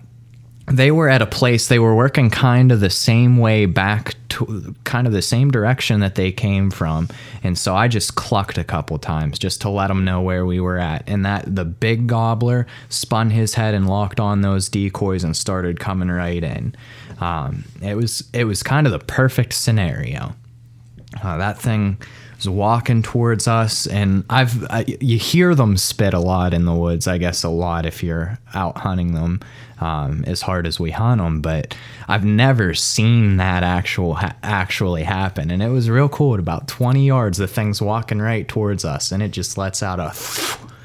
they 0.66 0.90
were 0.90 1.08
at 1.08 1.22
a 1.22 1.26
place 1.26 1.68
they 1.68 1.78
were 1.78 1.94
working 1.94 2.28
kind 2.28 2.72
of 2.72 2.80
the 2.80 2.90
same 2.90 3.36
way 3.36 3.66
back 3.66 4.16
to 4.28 4.74
kind 4.84 5.06
of 5.06 5.12
the 5.12 5.22
same 5.22 5.50
direction 5.50 6.00
that 6.00 6.16
they 6.16 6.32
came 6.32 6.70
from. 6.70 7.08
And 7.42 7.56
so 7.56 7.74
i 7.74 7.86
just 7.86 8.16
clucked 8.16 8.58
a 8.58 8.64
couple 8.64 8.98
times 8.98 9.38
just 9.38 9.60
to 9.60 9.68
let 9.68 9.88
them 9.88 10.04
know 10.04 10.20
where 10.20 10.44
we 10.44 10.58
were 10.58 10.78
at. 10.78 11.08
And 11.08 11.24
that 11.24 11.54
the 11.54 11.64
big 11.64 12.08
gobbler 12.08 12.66
spun 12.88 13.30
his 13.30 13.54
head 13.54 13.74
and 13.74 13.88
locked 13.88 14.18
on 14.18 14.40
those 14.40 14.68
decoys 14.68 15.22
and 15.22 15.36
started 15.36 15.78
coming 15.78 16.08
right 16.08 16.42
in. 16.42 16.74
Um, 17.20 17.64
it 17.80 17.94
was 17.94 18.28
it 18.32 18.44
was 18.44 18.62
kind 18.62 18.86
of 18.86 18.92
the 18.92 18.98
perfect 18.98 19.52
scenario. 19.52 20.34
Uh, 21.22 21.36
that 21.38 21.58
thing 21.58 21.98
was 22.36 22.48
walking 22.48 23.02
towards 23.02 23.48
us 23.48 23.86
and 23.86 24.24
i've 24.30 24.64
I, 24.64 24.84
you 25.00 25.18
hear 25.18 25.54
them 25.54 25.76
spit 25.76 26.14
a 26.14 26.18
lot 26.18 26.54
in 26.54 26.64
the 26.64 26.74
woods 26.74 27.06
i 27.06 27.18
guess 27.18 27.42
a 27.42 27.48
lot 27.48 27.86
if 27.86 28.02
you're 28.02 28.38
out 28.54 28.78
hunting 28.78 29.14
them 29.14 29.40
um, 29.78 30.24
as 30.26 30.40
hard 30.40 30.66
as 30.66 30.80
we 30.80 30.90
hunt 30.90 31.20
them 31.20 31.40
but 31.42 31.76
i've 32.08 32.24
never 32.24 32.72
seen 32.72 33.36
that 33.36 33.62
actual 33.62 34.14
ha- 34.14 34.36
actually 34.42 35.02
happen 35.02 35.50
and 35.50 35.62
it 35.62 35.68
was 35.68 35.90
real 35.90 36.08
cool 36.08 36.34
at 36.34 36.40
about 36.40 36.66
20 36.68 37.06
yards 37.06 37.38
the 37.38 37.46
thing's 37.46 37.82
walking 37.82 38.20
right 38.20 38.48
towards 38.48 38.84
us 38.84 39.12
and 39.12 39.22
it 39.22 39.32
just 39.32 39.58
lets 39.58 39.82
out 39.82 40.00
a 40.00 40.12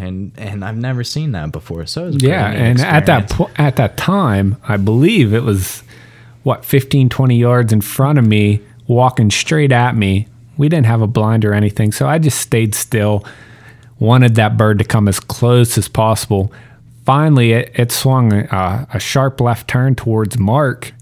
and 0.00 0.32
and 0.36 0.64
I've 0.64 0.76
never 0.76 1.04
seen 1.04 1.32
that 1.32 1.52
before. 1.52 1.86
So 1.86 2.04
it 2.04 2.14
was 2.14 2.22
Yeah, 2.22 2.50
and 2.50 2.80
at 2.80 3.06
that 3.06 3.30
po- 3.30 3.50
at 3.56 3.76
that 3.76 3.96
time, 3.96 4.56
I 4.66 4.76
believe 4.76 5.32
it 5.34 5.42
was 5.42 5.82
what 6.42 6.64
15 6.64 7.08
20 7.08 7.36
yards 7.36 7.72
in 7.72 7.80
front 7.80 8.18
of 8.18 8.26
me, 8.26 8.60
walking 8.86 9.30
straight 9.30 9.72
at 9.72 9.94
me. 9.94 10.26
We 10.60 10.68
didn't 10.68 10.86
have 10.86 11.00
a 11.00 11.06
blind 11.06 11.46
or 11.46 11.54
anything, 11.54 11.90
so 11.90 12.06
I 12.06 12.18
just 12.18 12.38
stayed 12.38 12.74
still. 12.74 13.24
Wanted 13.98 14.34
that 14.34 14.58
bird 14.58 14.78
to 14.80 14.84
come 14.84 15.08
as 15.08 15.18
close 15.18 15.78
as 15.78 15.88
possible. 15.88 16.52
Finally, 17.06 17.52
it, 17.52 17.72
it 17.74 17.90
swung 17.90 18.34
a, 18.34 18.86
a 18.92 19.00
sharp 19.00 19.40
left 19.40 19.68
turn 19.68 19.94
towards 19.94 20.38
Mark 20.38 20.92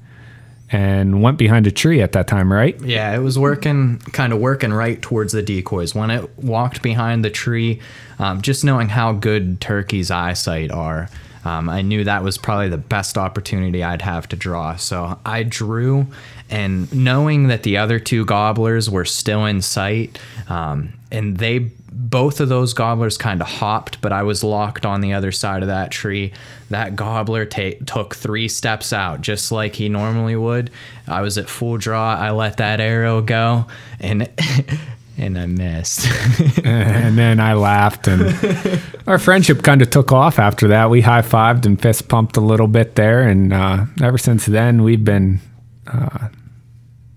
and 0.70 1.24
went 1.24 1.38
behind 1.38 1.66
a 1.66 1.72
tree 1.72 2.00
at 2.00 2.12
that 2.12 2.28
time, 2.28 2.52
right? 2.52 2.80
Yeah, 2.84 3.12
it 3.16 3.18
was 3.18 3.36
working, 3.36 3.98
kind 4.12 4.32
of 4.32 4.38
working 4.38 4.72
right 4.72 5.02
towards 5.02 5.32
the 5.32 5.42
decoys. 5.42 5.92
When 5.92 6.12
it 6.12 6.38
walked 6.38 6.80
behind 6.80 7.24
the 7.24 7.30
tree, 7.30 7.80
um, 8.20 8.42
just 8.42 8.64
knowing 8.64 8.90
how 8.90 9.12
good 9.12 9.60
turkeys' 9.60 10.12
eyesight 10.12 10.70
are, 10.70 11.08
um, 11.48 11.70
I 11.70 11.80
knew 11.80 12.04
that 12.04 12.22
was 12.22 12.36
probably 12.36 12.68
the 12.68 12.76
best 12.76 13.16
opportunity 13.16 13.82
I'd 13.82 14.02
have 14.02 14.28
to 14.28 14.36
draw. 14.36 14.76
So 14.76 15.18
I 15.24 15.44
drew, 15.44 16.06
and 16.50 16.92
knowing 16.92 17.48
that 17.48 17.62
the 17.62 17.78
other 17.78 17.98
two 17.98 18.26
gobblers 18.26 18.90
were 18.90 19.06
still 19.06 19.46
in 19.46 19.62
sight, 19.62 20.18
um, 20.48 20.92
and 21.10 21.38
they 21.38 21.70
both 21.90 22.40
of 22.40 22.48
those 22.48 22.74
gobblers 22.74 23.16
kind 23.16 23.40
of 23.40 23.48
hopped, 23.48 24.00
but 24.00 24.12
I 24.12 24.22
was 24.22 24.44
locked 24.44 24.84
on 24.84 25.00
the 25.00 25.14
other 25.14 25.32
side 25.32 25.62
of 25.62 25.68
that 25.68 25.90
tree. 25.90 26.32
That 26.70 26.96
gobbler 26.96 27.46
ta- 27.46 27.78
took 27.86 28.14
three 28.14 28.48
steps 28.48 28.92
out, 28.92 29.22
just 29.22 29.50
like 29.50 29.74
he 29.74 29.88
normally 29.88 30.36
would. 30.36 30.70
I 31.06 31.22
was 31.22 31.38
at 31.38 31.48
full 31.48 31.78
draw. 31.78 32.14
I 32.14 32.30
let 32.30 32.58
that 32.58 32.78
arrow 32.78 33.22
go, 33.22 33.66
and 34.00 34.28
and 35.18 35.38
I 35.38 35.46
missed. 35.46 36.06
and 36.64 37.18
then 37.18 37.40
I 37.40 37.54
laughed, 37.54 38.06
and 38.06 38.80
our 39.06 39.18
friendship 39.18 39.62
kind 39.62 39.82
of 39.82 39.90
took 39.90 40.12
off 40.12 40.38
after 40.38 40.68
that. 40.68 40.88
We 40.90 41.00
high 41.00 41.22
fived 41.22 41.66
and 41.66 41.80
fist 41.80 42.08
pumped 42.08 42.36
a 42.36 42.40
little 42.40 42.68
bit 42.68 42.94
there, 42.94 43.28
and 43.28 43.52
uh, 43.52 43.84
ever 44.02 44.16
since 44.16 44.46
then, 44.46 44.82
we've 44.82 45.04
been 45.04 45.40
uh, 45.86 46.28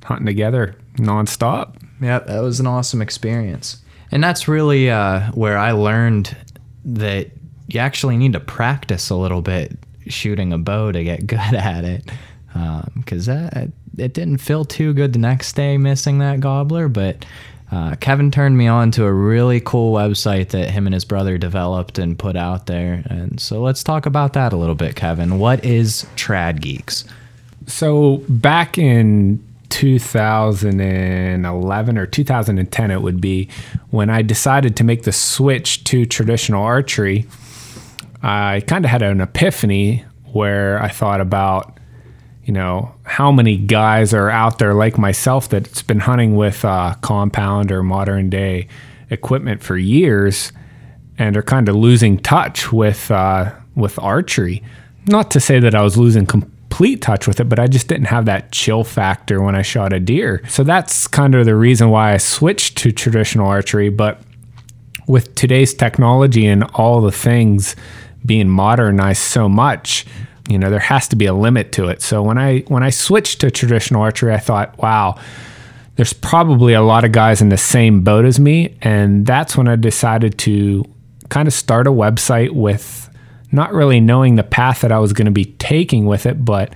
hunting 0.03 0.25
together 0.25 0.75
nonstop. 0.97 1.75
Yep, 2.01 2.25
that 2.25 2.41
was 2.41 2.59
an 2.59 2.67
awesome 2.67 3.01
experience. 3.01 3.81
And 4.11 4.23
that's 4.23 4.47
really 4.47 4.89
uh, 4.89 5.31
where 5.31 5.57
I 5.57 5.71
learned 5.71 6.35
that 6.83 7.29
you 7.67 7.79
actually 7.79 8.17
need 8.17 8.33
to 8.33 8.39
practice 8.39 9.09
a 9.09 9.15
little 9.15 9.41
bit 9.41 9.77
shooting 10.07 10.51
a 10.51 10.57
bow 10.57 10.91
to 10.91 11.03
get 11.03 11.27
good 11.27 11.39
at 11.39 11.85
it. 11.85 12.11
Because 12.95 13.27
that 13.27 13.71
it 13.97 14.13
didn't 14.13 14.37
feel 14.37 14.65
too 14.65 14.93
good 14.93 15.13
the 15.13 15.19
next 15.19 15.53
day 15.53 15.77
missing 15.77 16.19
that 16.19 16.39
gobbler, 16.39 16.87
but 16.87 17.25
uh, 17.71 17.95
Kevin 17.95 18.29
turned 18.31 18.57
me 18.57 18.67
on 18.67 18.91
to 18.91 19.05
a 19.05 19.13
really 19.13 19.61
cool 19.61 19.93
website 19.93 20.49
that 20.49 20.71
him 20.71 20.87
and 20.87 20.93
his 20.93 21.05
brother 21.05 21.37
developed 21.37 21.97
and 21.97 22.19
put 22.19 22.35
out 22.35 22.65
there. 22.65 23.03
And 23.09 23.39
so 23.39 23.61
let's 23.61 23.81
talk 23.83 24.05
about 24.05 24.33
that 24.33 24.51
a 24.51 24.57
little 24.57 24.75
bit, 24.75 24.97
Kevin. 24.97 25.39
What 25.39 25.63
is 25.63 26.05
Trad 26.15 26.59
Geeks? 26.59 27.05
So 27.67 28.17
back 28.27 28.77
in 28.77 29.41
2011 29.69 31.97
or 31.97 32.05
2010, 32.05 32.91
it 32.91 33.01
would 33.01 33.21
be 33.21 33.47
when 33.89 34.09
I 34.09 34.21
decided 34.21 34.75
to 34.77 34.83
make 34.83 35.03
the 35.03 35.13
switch 35.13 35.85
to 35.85 36.05
traditional 36.05 36.63
archery. 36.63 37.25
I 38.21 38.63
kind 38.67 38.83
of 38.83 38.91
had 38.91 39.01
an 39.01 39.21
epiphany 39.21 40.03
where 40.33 40.83
I 40.83 40.89
thought 40.89 41.21
about, 41.21 41.77
you 42.43 42.53
know, 42.53 42.93
how 43.03 43.31
many 43.31 43.57
guys 43.57 44.13
are 44.13 44.29
out 44.29 44.59
there 44.59 44.73
like 44.73 44.97
myself 44.97 45.49
that's 45.49 45.81
been 45.81 45.99
hunting 45.99 46.35
with 46.35 46.65
uh, 46.65 46.95
compound 47.01 47.71
or 47.71 47.83
modern 47.83 48.29
day 48.29 48.67
equipment 49.09 49.61
for 49.61 49.77
years 49.77 50.51
and 51.17 51.37
are 51.37 51.43
kind 51.43 51.69
of 51.69 51.75
losing 51.75 52.17
touch 52.17 52.71
with 52.71 53.11
uh, 53.11 53.53
with 53.75 53.99
archery. 53.99 54.63
Not 55.05 55.31
to 55.31 55.39
say 55.39 55.59
that 55.59 55.75
I 55.75 55.81
was 55.81 55.97
losing 55.97 56.25
complete 56.25 57.01
touch 57.01 57.27
with 57.27 57.39
it, 57.39 57.49
but 57.49 57.59
I 57.59 57.67
just 57.67 57.87
didn't 57.87 58.05
have 58.05 58.25
that 58.25 58.51
chill 58.51 58.83
factor 58.83 59.41
when 59.41 59.55
I 59.55 59.61
shot 59.61 59.93
a 59.93 59.99
deer. 59.99 60.41
So 60.47 60.63
that's 60.63 61.07
kind 61.07 61.35
of 61.35 61.45
the 61.45 61.55
reason 61.55 61.89
why 61.89 62.13
I 62.13 62.17
switched 62.17 62.77
to 62.79 62.91
traditional 62.91 63.47
archery. 63.47 63.89
But 63.89 64.21
with 65.07 65.35
today's 65.35 65.73
technology 65.73 66.47
and 66.47 66.63
all 66.73 67.01
the 67.01 67.11
things 67.11 67.75
being 68.25 68.49
modernized 68.49 69.21
so 69.21 69.49
much, 69.49 70.05
you 70.49 70.57
know, 70.57 70.69
there 70.69 70.79
has 70.79 71.07
to 71.09 71.15
be 71.15 71.25
a 71.25 71.33
limit 71.33 71.71
to 71.73 71.87
it. 71.87 72.01
So 72.01 72.21
when 72.23 72.37
I 72.37 72.59
when 72.61 72.83
I 72.83 72.89
switched 72.89 73.41
to 73.41 73.51
traditional 73.51 74.01
archery, 74.01 74.33
I 74.33 74.39
thought, 74.39 74.77
wow, 74.79 75.19
there's 75.95 76.13
probably 76.13 76.73
a 76.73 76.81
lot 76.81 77.03
of 77.03 77.11
guys 77.11 77.41
in 77.41 77.49
the 77.49 77.57
same 77.57 78.01
boat 78.01 78.25
as 78.25 78.39
me, 78.39 78.77
and 78.81 79.25
that's 79.25 79.55
when 79.55 79.67
I 79.67 79.75
decided 79.75 80.37
to 80.39 80.85
kind 81.29 81.47
of 81.47 81.53
start 81.53 81.87
a 81.87 81.91
website 81.91 82.51
with 82.51 83.09
not 83.51 83.73
really 83.73 83.99
knowing 83.99 84.35
the 84.35 84.43
path 84.43 84.81
that 84.81 84.91
I 84.91 84.99
was 84.99 85.13
going 85.13 85.25
to 85.25 85.31
be 85.31 85.45
taking 85.45 86.05
with 86.05 86.25
it, 86.25 86.43
but 86.43 86.73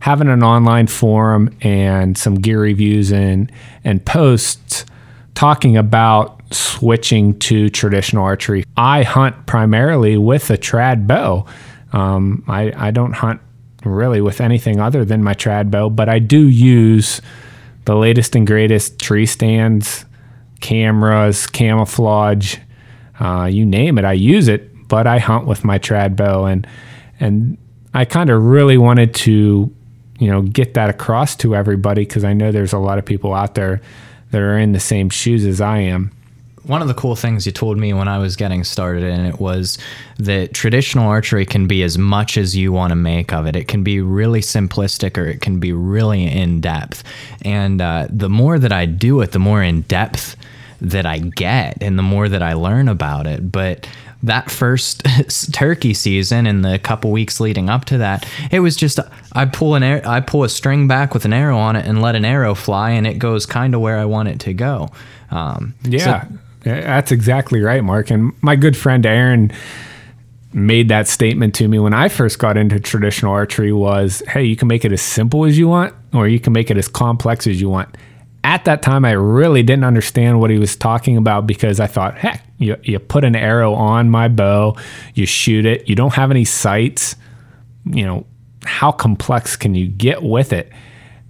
having 0.00 0.28
an 0.28 0.42
online 0.42 0.86
forum 0.86 1.50
and 1.60 2.16
some 2.16 2.36
gear 2.36 2.60
reviews 2.60 3.10
and 3.10 3.50
and 3.84 4.04
posts 4.04 4.84
talking 5.34 5.76
about 5.76 6.40
switching 6.52 7.38
to 7.38 7.68
traditional 7.68 8.24
archery. 8.24 8.64
I 8.76 9.02
hunt 9.02 9.46
primarily 9.46 10.16
with 10.16 10.50
a 10.50 10.58
trad 10.58 11.06
bow. 11.06 11.46
Um, 11.92 12.44
I, 12.46 12.72
I 12.88 12.90
don't 12.90 13.12
hunt 13.12 13.40
really 13.84 14.20
with 14.20 14.40
anything 14.40 14.80
other 14.80 15.04
than 15.04 15.22
my 15.22 15.34
trad 15.34 15.70
bow, 15.70 15.90
but 15.90 16.08
I 16.08 16.18
do 16.18 16.48
use 16.48 17.20
the 17.84 17.96
latest 17.96 18.36
and 18.36 18.46
greatest 18.46 18.98
tree 18.98 19.26
stands, 19.26 20.04
cameras, 20.60 21.46
camouflage, 21.46 22.58
uh, 23.20 23.48
you 23.50 23.64
name 23.64 23.98
it. 23.98 24.04
I 24.04 24.12
use 24.12 24.48
it, 24.48 24.88
but 24.88 25.06
I 25.06 25.18
hunt 25.18 25.46
with 25.46 25.64
my 25.64 25.78
trad 25.78 26.16
bow, 26.16 26.44
and 26.44 26.66
and 27.18 27.58
I 27.94 28.04
kind 28.04 28.30
of 28.30 28.42
really 28.42 28.78
wanted 28.78 29.14
to, 29.14 29.74
you 30.18 30.30
know, 30.30 30.42
get 30.42 30.74
that 30.74 30.90
across 30.90 31.34
to 31.36 31.56
everybody 31.56 32.02
because 32.02 32.24
I 32.24 32.32
know 32.32 32.52
there's 32.52 32.72
a 32.72 32.78
lot 32.78 32.98
of 32.98 33.04
people 33.04 33.34
out 33.34 33.54
there 33.54 33.80
that 34.30 34.40
are 34.40 34.58
in 34.58 34.72
the 34.72 34.80
same 34.80 35.10
shoes 35.10 35.44
as 35.44 35.60
I 35.60 35.78
am. 35.78 36.12
One 36.68 36.82
of 36.82 36.88
the 36.88 36.94
cool 36.94 37.16
things 37.16 37.46
you 37.46 37.52
told 37.52 37.78
me 37.78 37.92
when 37.92 38.08
I 38.08 38.18
was 38.18 38.36
getting 38.36 38.62
started 38.62 39.02
in 39.02 39.24
it 39.26 39.40
was 39.40 39.78
that 40.18 40.54
traditional 40.54 41.08
archery 41.08 41.44
can 41.46 41.66
be 41.66 41.82
as 41.82 41.98
much 41.98 42.36
as 42.36 42.54
you 42.56 42.72
want 42.72 42.90
to 42.90 42.96
make 42.96 43.32
of 43.32 43.46
it. 43.46 43.56
It 43.56 43.68
can 43.68 43.82
be 43.82 44.00
really 44.00 44.40
simplistic 44.40 45.16
or 45.18 45.26
it 45.26 45.40
can 45.40 45.58
be 45.60 45.72
really 45.72 46.24
in 46.24 46.60
depth. 46.60 47.02
And 47.42 47.80
uh, 47.80 48.06
the 48.10 48.28
more 48.28 48.58
that 48.58 48.72
I 48.72 48.86
do 48.86 49.20
it, 49.22 49.32
the 49.32 49.38
more 49.38 49.62
in 49.62 49.80
depth 49.82 50.36
that 50.80 51.06
I 51.06 51.18
get 51.18 51.78
and 51.82 51.98
the 51.98 52.02
more 52.04 52.28
that 52.28 52.42
I 52.42 52.52
learn 52.52 52.88
about 52.88 53.26
it. 53.26 53.50
But 53.50 53.88
that 54.22 54.50
first 54.50 55.02
turkey 55.52 55.94
season 55.94 56.46
and 56.46 56.64
the 56.64 56.78
couple 56.78 57.10
weeks 57.12 57.40
leading 57.40 57.68
up 57.70 57.84
to 57.86 57.98
that, 57.98 58.26
it 58.50 58.60
was 58.60 58.76
just 58.76 59.00
I 59.32 59.44
pull 59.46 59.74
an 59.74 59.82
air, 59.82 60.02
I 60.06 60.20
pull 60.20 60.44
a 60.44 60.48
string 60.48 60.86
back 60.88 61.14
with 61.14 61.24
an 61.24 61.32
arrow 61.32 61.56
on 61.58 61.76
it 61.76 61.86
and 61.86 62.02
let 62.02 62.14
an 62.16 62.24
arrow 62.24 62.54
fly, 62.54 62.90
and 62.90 63.06
it 63.06 63.18
goes 63.18 63.46
kind 63.46 63.74
of 63.74 63.80
where 63.80 63.96
I 63.98 64.04
want 64.04 64.28
it 64.28 64.40
to 64.40 64.52
go. 64.52 64.90
Um, 65.30 65.74
so- 65.84 65.90
Yeah, 65.90 66.24
that's 66.74 67.12
exactly 67.12 67.60
right, 67.60 67.82
Mark. 67.82 68.10
And 68.10 68.32
my 68.42 68.56
good 68.56 68.76
friend 68.76 69.04
Aaron 69.06 69.52
made 70.52 70.88
that 70.88 71.06
statement 71.06 71.54
to 71.56 71.68
me 71.68 71.78
when 71.78 71.92
I 71.92 72.08
first 72.08 72.38
got 72.38 72.56
into 72.56 72.80
traditional 72.80 73.32
archery 73.32 73.72
was, 73.72 74.22
"Hey, 74.28 74.44
you 74.44 74.56
can 74.56 74.68
make 74.68 74.84
it 74.84 74.92
as 74.92 75.02
simple 75.02 75.44
as 75.44 75.58
you 75.58 75.68
want 75.68 75.94
or 76.12 76.26
you 76.26 76.40
can 76.40 76.52
make 76.52 76.70
it 76.70 76.76
as 76.76 76.88
complex 76.88 77.46
as 77.46 77.60
you 77.60 77.68
want." 77.68 77.96
At 78.44 78.64
that 78.64 78.82
time, 78.82 79.04
I 79.04 79.12
really 79.12 79.62
didn't 79.62 79.84
understand 79.84 80.40
what 80.40 80.50
he 80.50 80.58
was 80.58 80.74
talking 80.76 81.16
about 81.16 81.46
because 81.46 81.80
I 81.80 81.86
thought, 81.86 82.16
heck, 82.16 82.46
you, 82.58 82.76
you 82.82 82.98
put 82.98 83.24
an 83.24 83.36
arrow 83.36 83.74
on 83.74 84.10
my 84.10 84.28
bow, 84.28 84.76
you 85.14 85.26
shoot 85.26 85.66
it, 85.66 85.88
you 85.88 85.94
don't 85.94 86.14
have 86.14 86.30
any 86.30 86.44
sights. 86.44 87.16
You 87.84 88.04
know, 88.04 88.26
how 88.64 88.92
complex 88.92 89.56
can 89.56 89.74
you 89.74 89.86
get 89.86 90.22
with 90.22 90.52
it? 90.52 90.72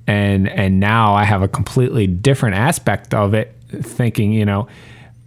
And 0.06 0.48
and 0.48 0.80
now 0.80 1.14
I 1.14 1.24
have 1.24 1.42
a 1.42 1.48
completely 1.48 2.06
different 2.06 2.56
aspect 2.56 3.14
of 3.14 3.34
it, 3.34 3.54
thinking, 3.68 4.32
you 4.32 4.44
know, 4.44 4.68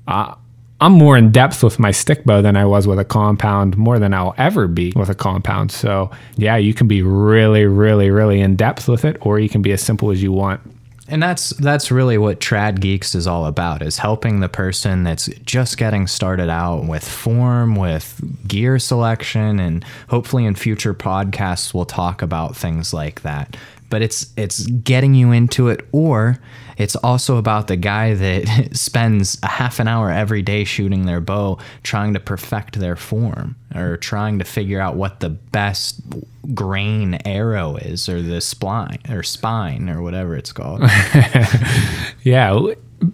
uh, 0.07 0.35
I'm 0.81 0.93
more 0.93 1.15
in 1.15 1.31
depth 1.31 1.63
with 1.63 1.77
my 1.77 1.91
stick 1.91 2.25
bow 2.25 2.41
than 2.41 2.57
I 2.57 2.65
was 2.65 2.87
with 2.87 2.97
a 2.97 3.05
compound, 3.05 3.77
more 3.77 3.99
than 3.99 4.15
I'll 4.15 4.33
ever 4.39 4.67
be 4.67 4.91
with 4.95 5.09
a 5.09 5.15
compound. 5.15 5.71
So, 5.71 6.09
yeah, 6.37 6.57
you 6.57 6.73
can 6.73 6.87
be 6.87 7.03
really, 7.03 7.65
really, 7.65 8.09
really 8.09 8.41
in 8.41 8.55
depth 8.55 8.87
with 8.87 9.05
it, 9.05 9.17
or 9.21 9.39
you 9.39 9.47
can 9.47 9.61
be 9.61 9.71
as 9.71 9.81
simple 9.81 10.09
as 10.09 10.23
you 10.23 10.31
want. 10.31 10.59
And 11.07 11.21
that's 11.21 11.49
that's 11.51 11.91
really 11.91 12.17
what 12.17 12.39
Trad 12.39 12.79
Geeks 12.79 13.15
is 13.15 13.27
all 13.27 13.45
about 13.45 13.81
is 13.81 13.97
helping 13.97 14.39
the 14.39 14.47
person 14.47 15.03
that's 15.03 15.27
just 15.45 15.77
getting 15.77 16.07
started 16.07 16.49
out 16.49 16.85
with 16.85 17.05
form, 17.07 17.75
with 17.75 18.47
gear 18.47 18.79
selection 18.79 19.59
and 19.59 19.83
hopefully 20.07 20.45
in 20.45 20.55
future 20.55 20.93
podcasts 20.93 21.73
we'll 21.73 21.85
talk 21.85 22.21
about 22.21 22.55
things 22.55 22.93
like 22.93 23.23
that. 23.23 23.57
But 23.89 24.01
it's 24.01 24.31
it's 24.37 24.65
getting 24.67 25.13
you 25.13 25.33
into 25.33 25.67
it 25.67 25.85
or 25.91 26.39
it's 26.81 26.95
also 26.95 27.37
about 27.37 27.67
the 27.67 27.75
guy 27.75 28.15
that 28.15 28.69
spends 28.75 29.37
a 29.43 29.47
half 29.47 29.79
an 29.79 29.87
hour 29.87 30.09
every 30.09 30.41
day 30.41 30.63
shooting 30.63 31.05
their 31.05 31.21
bow, 31.21 31.59
trying 31.83 32.13
to 32.15 32.19
perfect 32.19 32.79
their 32.79 32.95
form 32.95 33.55
or 33.75 33.97
trying 33.97 34.39
to 34.39 34.45
figure 34.45 34.81
out 34.81 34.95
what 34.95 35.19
the 35.19 35.29
best 35.29 36.01
grain 36.55 37.19
arrow 37.23 37.75
is 37.75 38.09
or 38.09 38.21
the 38.23 38.37
spline 38.37 39.07
or 39.11 39.21
spine 39.21 39.89
or 39.89 40.01
whatever 40.01 40.35
it's 40.35 40.51
called. 40.51 40.81
yeah. 42.23 42.59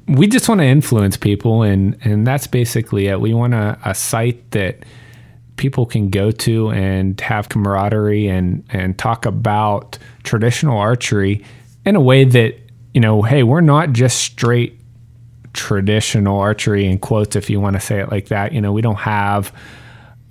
We 0.07 0.27
just 0.27 0.47
want 0.47 0.59
to 0.59 0.65
influence 0.65 1.17
people, 1.17 1.63
and, 1.63 1.97
and 2.03 2.25
that's 2.25 2.47
basically 2.47 3.07
it. 3.07 3.19
We 3.19 3.33
want 3.33 3.53
a, 3.53 3.77
a 3.83 3.93
site 3.93 4.51
that 4.51 4.83
people 5.57 5.85
can 5.85 6.09
go 6.09 6.31
to 6.31 6.69
and 6.71 7.19
have 7.19 7.49
camaraderie 7.49 8.27
and, 8.27 8.63
and 8.69 8.97
talk 8.97 9.25
about 9.25 9.97
traditional 10.23 10.77
archery 10.77 11.43
in 11.85 11.95
a 11.95 12.01
way 12.01 12.23
that 12.23 12.66
you 12.93 13.01
know, 13.01 13.21
hey, 13.21 13.43
we're 13.43 13.61
not 13.61 13.93
just 13.93 14.17
straight 14.17 14.79
traditional 15.53 16.39
archery 16.39 16.85
in 16.85 16.99
quotes, 16.99 17.35
if 17.35 17.49
you 17.49 17.59
want 17.59 17.75
to 17.75 17.79
say 17.79 17.99
it 17.99 18.11
like 18.11 18.27
that. 18.27 18.53
You 18.53 18.61
know, 18.61 18.71
we 18.71 18.81
don't 18.81 18.95
have 18.95 19.51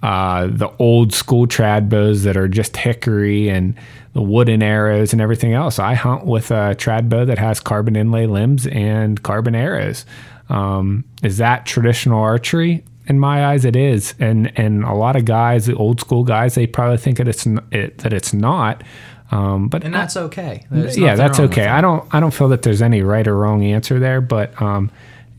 uh, 0.02 0.46
the 0.46 0.70
old 0.78 1.12
school 1.12 1.46
trad 1.46 1.88
bows 1.88 2.22
that 2.22 2.36
are 2.36 2.48
just 2.48 2.76
hickory 2.76 3.48
and 3.48 3.74
the 4.12 4.22
wooden 4.22 4.62
arrows 4.62 5.12
and 5.12 5.20
everything 5.20 5.52
else. 5.52 5.78
I 5.78 5.94
hunt 5.94 6.24
with 6.24 6.50
a 6.50 6.74
trad 6.78 7.08
bow 7.08 7.24
that 7.24 7.38
has 7.38 7.60
carbon 7.60 7.96
inlay 7.96 8.26
limbs 8.26 8.66
and 8.68 9.22
carbon 9.22 9.54
arrows. 9.54 10.06
Um, 10.48 11.04
is 11.22 11.38
that 11.38 11.66
traditional 11.66 12.20
archery? 12.20 12.84
In 13.08 13.20
my 13.20 13.46
eyes, 13.46 13.64
it 13.64 13.76
is, 13.76 14.14
and 14.18 14.52
and 14.58 14.82
a 14.82 14.92
lot 14.92 15.14
of 15.14 15.24
guys, 15.24 15.66
the 15.66 15.76
old 15.76 16.00
school 16.00 16.24
guys, 16.24 16.56
they 16.56 16.66
probably 16.66 16.96
think 16.96 17.18
that 17.18 17.28
it's 17.28 17.46
it, 17.70 17.98
that 17.98 18.12
it's 18.12 18.32
not. 18.32 18.82
Um, 19.30 19.68
but 19.68 19.84
and 19.84 19.92
that's 19.92 20.16
okay. 20.16 20.66
There's 20.70 20.96
yeah, 20.96 21.16
that's 21.16 21.40
okay. 21.40 21.66
I 21.66 21.80
don't 21.80 22.06
I 22.14 22.20
don't 22.20 22.32
feel 22.32 22.48
that 22.48 22.62
there's 22.62 22.82
any 22.82 23.02
right 23.02 23.26
or 23.26 23.36
wrong 23.36 23.64
answer 23.64 23.98
there, 23.98 24.20
but 24.20 24.60
um, 24.62 24.90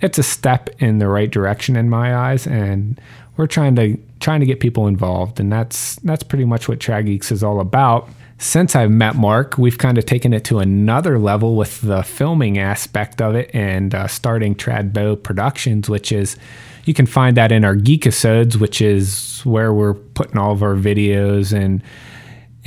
it's 0.01 0.17
a 0.17 0.23
step 0.23 0.69
in 0.79 0.99
the 0.99 1.07
right 1.07 1.31
direction 1.31 1.75
in 1.75 1.89
my 1.89 2.15
eyes, 2.15 2.45
and 2.45 2.99
we're 3.37 3.47
trying 3.47 3.75
to 3.77 3.97
trying 4.19 4.39
to 4.41 4.45
get 4.45 4.59
people 4.59 4.87
involved, 4.87 5.39
and 5.39 5.51
that's 5.51 5.95
that's 5.97 6.23
pretty 6.23 6.45
much 6.45 6.67
what 6.67 6.79
Trad 6.79 7.05
Geeks 7.05 7.31
is 7.31 7.43
all 7.43 7.59
about. 7.59 8.09
Since 8.39 8.75
I've 8.75 8.91
met 8.91 9.15
Mark, 9.15 9.57
we've 9.57 9.79
kind 9.79 9.97
of 9.97 10.05
taken 10.05 10.31
it 10.31 10.43
to 10.45 10.59
another 10.59 11.17
level 11.17 11.55
with 11.55 11.81
the 11.81 12.03
filming 12.03 12.59
aspect 12.59 13.19
of 13.19 13.33
it 13.33 13.49
and 13.53 13.95
uh, 13.95 14.07
starting 14.07 14.53
Trad 14.53 14.93
Bow 14.93 15.15
Productions, 15.15 15.89
which 15.89 16.11
is 16.11 16.37
you 16.85 16.93
can 16.93 17.05
find 17.05 17.35
that 17.37 17.51
in 17.51 17.65
our 17.65 17.75
Geek 17.75 18.05
episodes, 18.05 18.57
which 18.57 18.79
is 18.79 19.41
where 19.43 19.73
we're 19.73 19.93
putting 19.93 20.37
all 20.37 20.51
of 20.51 20.61
our 20.61 20.75
videos 20.75 21.51
and 21.51 21.81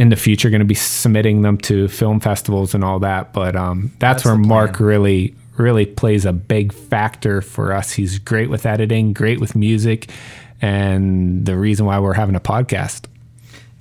in 0.00 0.08
the 0.08 0.16
future 0.16 0.48
going 0.48 0.60
to 0.60 0.64
be 0.64 0.74
submitting 0.74 1.42
them 1.42 1.58
to 1.58 1.86
film 1.88 2.20
festivals 2.20 2.74
and 2.74 2.82
all 2.82 2.98
that. 3.00 3.34
But 3.34 3.54
um, 3.54 3.92
that's, 3.98 4.22
that's, 4.22 4.24
where 4.24 4.34
Mark 4.34 4.80
really 4.80 5.34
really 5.58 5.84
plays 5.84 6.24
a 6.24 6.32
big 6.32 6.72
factor 6.72 7.42
for 7.42 7.74
us. 7.74 7.92
He's 7.92 8.18
great 8.18 8.48
with 8.48 8.64
editing, 8.64 9.12
great 9.12 9.40
with 9.40 9.54
music, 9.54 10.10
and 10.62 11.44
the 11.44 11.54
reason 11.54 11.84
why 11.84 11.98
we're 11.98 12.14
having 12.14 12.34
a 12.34 12.40
podcast. 12.40 13.08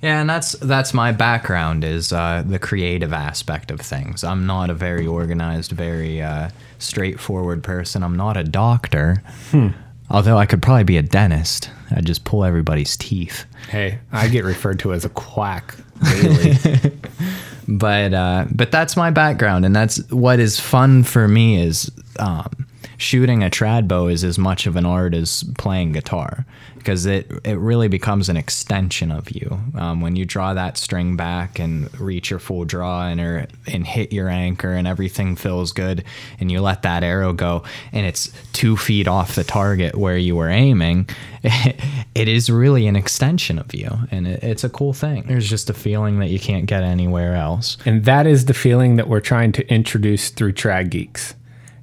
Yeah, 0.02 0.20
and 0.20 0.28
that's 0.28 0.52
that's 0.52 0.92
my 0.92 1.10
background 1.10 1.84
is 1.84 2.12
uh, 2.12 2.42
the 2.46 2.58
creative 2.58 3.14
aspect 3.14 3.70
of 3.70 3.80
things. 3.80 4.22
I'm 4.22 4.46
not 4.46 4.68
a 4.68 4.74
very 4.74 5.06
organized, 5.06 5.72
very 5.72 6.20
uh, 6.20 6.50
straightforward 6.78 7.62
person. 7.62 8.02
I'm 8.02 8.16
not 8.16 8.36
a 8.36 8.44
doctor. 8.44 9.22
Hmm. 9.52 9.68
Although 10.10 10.38
I 10.38 10.46
could 10.46 10.60
probably 10.60 10.84
be 10.84 10.96
a 10.96 11.02
dentist. 11.02 11.70
I'd 11.92 12.04
just 12.04 12.24
pull 12.24 12.44
everybody's 12.44 12.96
teeth. 12.96 13.44
Hey, 13.68 13.98
I 14.12 14.28
get 14.28 14.44
referred 14.44 14.80
to 14.80 14.92
as 14.92 15.04
a 15.04 15.08
quack 15.08 15.76
daily. 16.04 16.54
but 17.68 18.12
uh, 18.12 18.46
but 18.50 18.70
that's 18.72 18.96
my 18.96 19.10
background, 19.10 19.64
and 19.64 19.74
that's 19.74 19.98
what 20.10 20.40
is 20.40 20.58
fun 20.58 21.04
for 21.04 21.28
me 21.28 21.62
is 21.62 21.90
um, 22.18 22.59
shooting 23.00 23.42
a 23.42 23.48
trad 23.48 23.88
bow 23.88 24.08
is 24.08 24.22
as 24.22 24.38
much 24.38 24.66
of 24.66 24.76
an 24.76 24.84
art 24.84 25.14
as 25.14 25.42
playing 25.56 25.92
guitar 25.92 26.44
because 26.76 27.06
it 27.06 27.30
it 27.44 27.58
really 27.58 27.88
becomes 27.88 28.28
an 28.28 28.36
extension 28.36 29.10
of 29.10 29.30
you. 29.30 29.58
Um, 29.74 30.02
when 30.02 30.16
you 30.16 30.26
draw 30.26 30.52
that 30.52 30.76
string 30.76 31.16
back 31.16 31.58
and 31.58 31.98
reach 31.98 32.28
your 32.28 32.38
full 32.38 32.64
draw 32.64 33.06
and 33.06 33.20
or, 33.20 33.46
and 33.66 33.86
hit 33.86 34.12
your 34.12 34.28
anchor 34.28 34.72
and 34.72 34.86
everything 34.86 35.34
feels 35.34 35.72
good 35.72 36.04
and 36.38 36.52
you 36.52 36.60
let 36.60 36.82
that 36.82 37.02
arrow 37.02 37.32
go 37.32 37.62
and 37.92 38.06
it's 38.06 38.30
two 38.52 38.76
feet 38.76 39.08
off 39.08 39.34
the 39.34 39.44
target 39.44 39.96
where 39.96 40.18
you 40.18 40.36
were 40.36 40.48
aiming 40.48 41.08
it 41.42 42.28
is 42.28 42.50
really 42.50 42.86
an 42.86 42.96
extension 42.96 43.58
of 43.58 43.74
you 43.74 43.90
and 44.10 44.26
it, 44.26 44.42
it's 44.42 44.64
a 44.64 44.68
cool 44.68 44.92
thing. 44.92 45.24
There's 45.26 45.48
just 45.48 45.70
a 45.70 45.74
feeling 45.74 46.18
that 46.18 46.28
you 46.28 46.38
can't 46.38 46.66
get 46.66 46.82
anywhere 46.82 47.34
else. 47.34 47.78
And 47.86 48.04
that 48.04 48.26
is 48.26 48.44
the 48.44 48.54
feeling 48.54 48.96
that 48.96 49.08
we're 49.08 49.20
trying 49.20 49.52
to 49.52 49.66
introduce 49.72 50.28
through 50.28 50.52
trad 50.52 50.90
geeks 50.90 51.34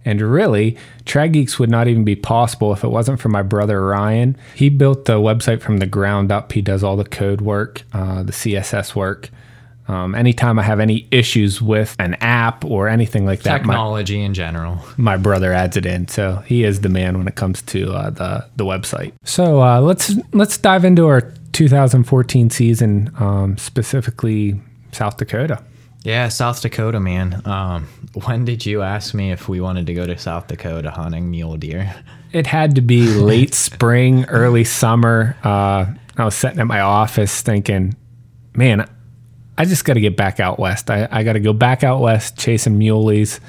and 0.07 0.21
really, 0.21 0.77
Trad 1.05 1.33
Geeks 1.33 1.59
would 1.59 1.69
not 1.69 1.89
even 1.89 2.05
be 2.05 2.15
possible 2.15 2.71
if 2.71 2.83
it 2.83 2.87
wasn't 2.87 3.19
for 3.19 3.27
my 3.27 3.41
brother 3.41 3.85
Ryan. 3.85 4.37
He 4.55 4.69
built 4.69 5.03
the 5.03 5.15
website 5.19 5.61
from 5.61 5.77
the 5.77 5.85
ground 5.85 6.31
up. 6.31 6.53
He 6.53 6.61
does 6.61 6.81
all 6.81 6.95
the 6.95 7.03
code 7.03 7.41
work, 7.41 7.83
uh, 7.91 8.23
the 8.23 8.31
CSS 8.31 8.95
work. 8.95 9.29
Um, 9.89 10.15
anytime 10.15 10.59
I 10.59 10.63
have 10.63 10.79
any 10.79 11.07
issues 11.11 11.61
with 11.61 11.93
an 11.99 12.13
app 12.15 12.63
or 12.63 12.87
anything 12.87 13.25
like 13.25 13.41
that, 13.41 13.57
technology 13.57 14.17
my, 14.19 14.25
in 14.25 14.33
general, 14.33 14.81
my 14.95 15.17
brother 15.17 15.51
adds 15.51 15.75
it 15.75 15.85
in. 15.85 16.07
So 16.07 16.37
he 16.45 16.63
is 16.63 16.81
the 16.81 16.89
man 16.89 17.17
when 17.17 17.27
it 17.27 17.35
comes 17.35 17.61
to 17.63 17.93
uh, 17.93 18.09
the 18.09 18.45
the 18.55 18.65
website. 18.65 19.13
So 19.23 19.61
uh, 19.61 19.81
let's 19.81 20.13
let's 20.33 20.57
dive 20.57 20.85
into 20.85 21.07
our 21.07 21.33
2014 21.51 22.49
season, 22.49 23.11
um, 23.19 23.57
specifically 23.57 24.59
South 24.93 25.17
Dakota. 25.17 25.61
Yeah, 26.07 26.29
South 26.29 26.61
Dakota, 26.61 27.01
man. 27.01 27.41
Um, 27.43 27.85
when 28.23 28.45
did 28.45 28.65
you 28.65 28.81
ask 28.81 29.13
me 29.13 29.33
if 29.33 29.49
we 29.49 29.59
wanted 29.59 29.87
to 29.87 29.93
go 29.93 30.05
to 30.05 30.17
South 30.17 30.47
Dakota 30.47 30.89
hunting 30.89 31.29
mule 31.29 31.57
deer? 31.57 31.93
It 32.31 32.47
had 32.47 32.75
to 32.75 32.81
be 32.81 33.07
late 33.13 33.53
spring, 33.53 34.23
early 34.29 34.63
summer. 34.63 35.35
Uh, 35.43 35.87
I 36.15 36.23
was 36.23 36.33
sitting 36.33 36.61
at 36.61 36.65
my 36.65 36.79
office 36.79 37.41
thinking, 37.41 37.93
man, 38.55 38.89
I 39.57 39.65
just 39.65 39.83
got 39.83 39.95
to 39.95 39.99
get 39.99 40.15
back 40.15 40.39
out 40.39 40.59
west. 40.59 40.89
I, 40.89 41.09
I 41.11 41.23
got 41.23 41.33
to 41.33 41.41
go 41.41 41.51
back 41.51 41.83
out 41.83 41.99
west 41.99 42.37
chasing 42.37 42.79
muleys. 42.79 43.41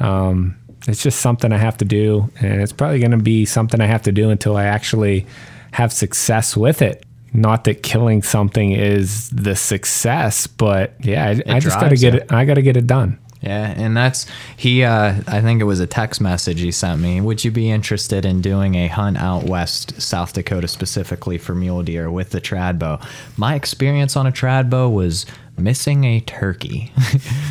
Um, 0.00 0.56
it's 0.88 1.04
just 1.04 1.20
something 1.20 1.52
I 1.52 1.58
have 1.58 1.76
to 1.76 1.84
do, 1.84 2.32
and 2.40 2.60
it's 2.60 2.72
probably 2.72 2.98
going 2.98 3.12
to 3.12 3.16
be 3.16 3.44
something 3.44 3.80
I 3.80 3.86
have 3.86 4.02
to 4.02 4.12
do 4.12 4.30
until 4.30 4.56
I 4.56 4.64
actually 4.64 5.24
have 5.70 5.92
success 5.92 6.56
with 6.56 6.82
it 6.82 7.04
not 7.32 7.64
that 7.64 7.82
killing 7.82 8.22
something 8.22 8.72
is 8.72 9.30
the 9.30 9.56
success, 9.56 10.46
but 10.46 10.94
yeah, 11.00 11.26
I, 11.46 11.56
I 11.56 11.60
just 11.60 11.80
got 11.80 11.88
to 11.88 11.96
get 11.96 12.14
it. 12.14 12.22
it. 12.24 12.32
I 12.32 12.44
got 12.44 12.54
to 12.54 12.62
get 12.62 12.76
it 12.76 12.86
done. 12.86 13.18
Yeah, 13.42 13.74
and 13.76 13.96
that's 13.96 14.26
he. 14.56 14.84
Uh, 14.84 15.16
I 15.26 15.40
think 15.40 15.60
it 15.60 15.64
was 15.64 15.80
a 15.80 15.86
text 15.86 16.20
message 16.20 16.60
he 16.60 16.70
sent 16.70 17.00
me. 17.00 17.20
Would 17.20 17.44
you 17.44 17.50
be 17.50 17.70
interested 17.70 18.24
in 18.24 18.40
doing 18.40 18.76
a 18.76 18.86
hunt 18.86 19.18
out 19.18 19.44
west, 19.44 20.00
South 20.00 20.32
Dakota, 20.32 20.68
specifically 20.68 21.38
for 21.38 21.52
mule 21.52 21.82
deer 21.82 22.08
with 22.08 22.30
the 22.30 22.40
trad 22.40 22.78
bow? 22.78 23.00
My 23.36 23.56
experience 23.56 24.16
on 24.16 24.28
a 24.28 24.32
trad 24.32 24.70
bow 24.70 24.88
was 24.88 25.26
missing 25.58 26.04
a 26.04 26.20
turkey. 26.20 26.92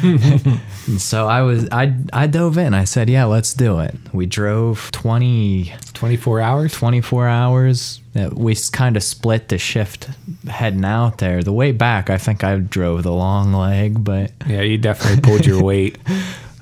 so 0.98 1.28
I 1.28 1.42
was 1.42 1.68
I 1.72 1.96
I 2.14 2.28
dove 2.28 2.58
in. 2.58 2.74
I 2.74 2.84
said, 2.84 3.10
"Yeah, 3.10 3.26
let's 3.26 3.54
do 3.54 3.80
it." 3.80 3.96
We 4.14 4.26
drove 4.26 4.92
20 4.92 5.74
24 5.94 6.42
hours. 6.42 6.74
24 6.74 7.28
hours. 7.28 8.02
We 8.34 8.56
kind 8.72 8.98
of 8.98 9.04
split 9.04 9.50
the 9.50 9.58
shift 9.58 10.10
heading 10.50 10.84
out 10.84 11.20
there. 11.20 11.44
The 11.44 11.54
way 11.54 11.72
back, 11.72 12.10
I 12.10 12.18
think 12.18 12.44
I 12.44 12.58
drove 12.58 13.04
the 13.04 13.12
long 13.14 13.54
leg, 13.54 14.04
but 14.04 14.32
Yeah, 14.48 14.62
you 14.62 14.78
definitely 14.78 15.22
pulled 15.22 15.46
your 15.46 15.62
weight. 15.64 15.98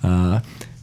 Uh, 0.02 0.40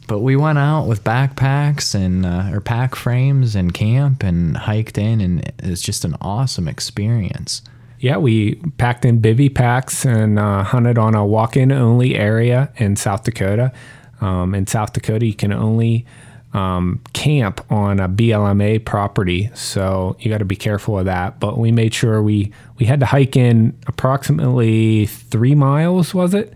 but 0.09 0.19
we 0.19 0.37
went 0.37 0.59
out 0.59 0.87
with 0.87 1.03
backpacks 1.03 1.95
and 1.95 2.27
uh, 2.27 2.51
or 2.53 2.61
pack 2.61 2.95
frames 2.95 3.57
and 3.57 3.73
camp 3.73 4.23
and 4.23 4.55
hiked 4.55 4.99
in, 4.99 5.23
and 5.23 5.41
it 5.41 5.55
was 5.65 5.81
just 5.81 6.05
an 6.05 6.15
awesome 6.21 6.69
experience 6.69 7.63
yeah, 8.07 8.19
we 8.19 8.55
packed 8.79 9.05
in 9.05 9.21
bivy 9.21 9.53
packs 9.53 10.07
and 10.07 10.39
uh, 10.39 10.63
hunted 10.63 10.97
on 10.97 11.17
a 11.17 11.27
walk-in 11.27 11.73
only 11.73 12.15
area 12.15 12.71
in 12.77 12.95
South 12.95 13.25
Dakota. 13.25 13.73
Um, 14.21 14.55
in 14.55 14.69
South 14.69 14.93
Dakota, 14.93 15.27
you 15.27 15.35
can 15.35 15.53
only 15.53 16.07
um, 16.53 17.01
camp 17.15 17.61
on 17.69 17.99
a 17.99 18.09
BLMA 18.09 18.85
property, 18.85 19.51
so 19.55 20.17
you 20.21 20.31
got 20.31 20.39
to 20.39 20.45
be 20.45 20.55
careful 20.55 21.01
of 21.01 21.07
that. 21.07 21.41
But 21.41 21.59
we 21.59 21.73
made 21.73 21.93
sure 21.93 22.23
we 22.23 22.53
we 22.79 22.87
had 22.87 23.01
to 23.01 23.07
hike 23.07 23.35
in 23.35 23.77
approximately 23.89 25.07
three 25.07 25.57
miles, 25.57 26.15
was 26.15 26.33
it, 26.33 26.55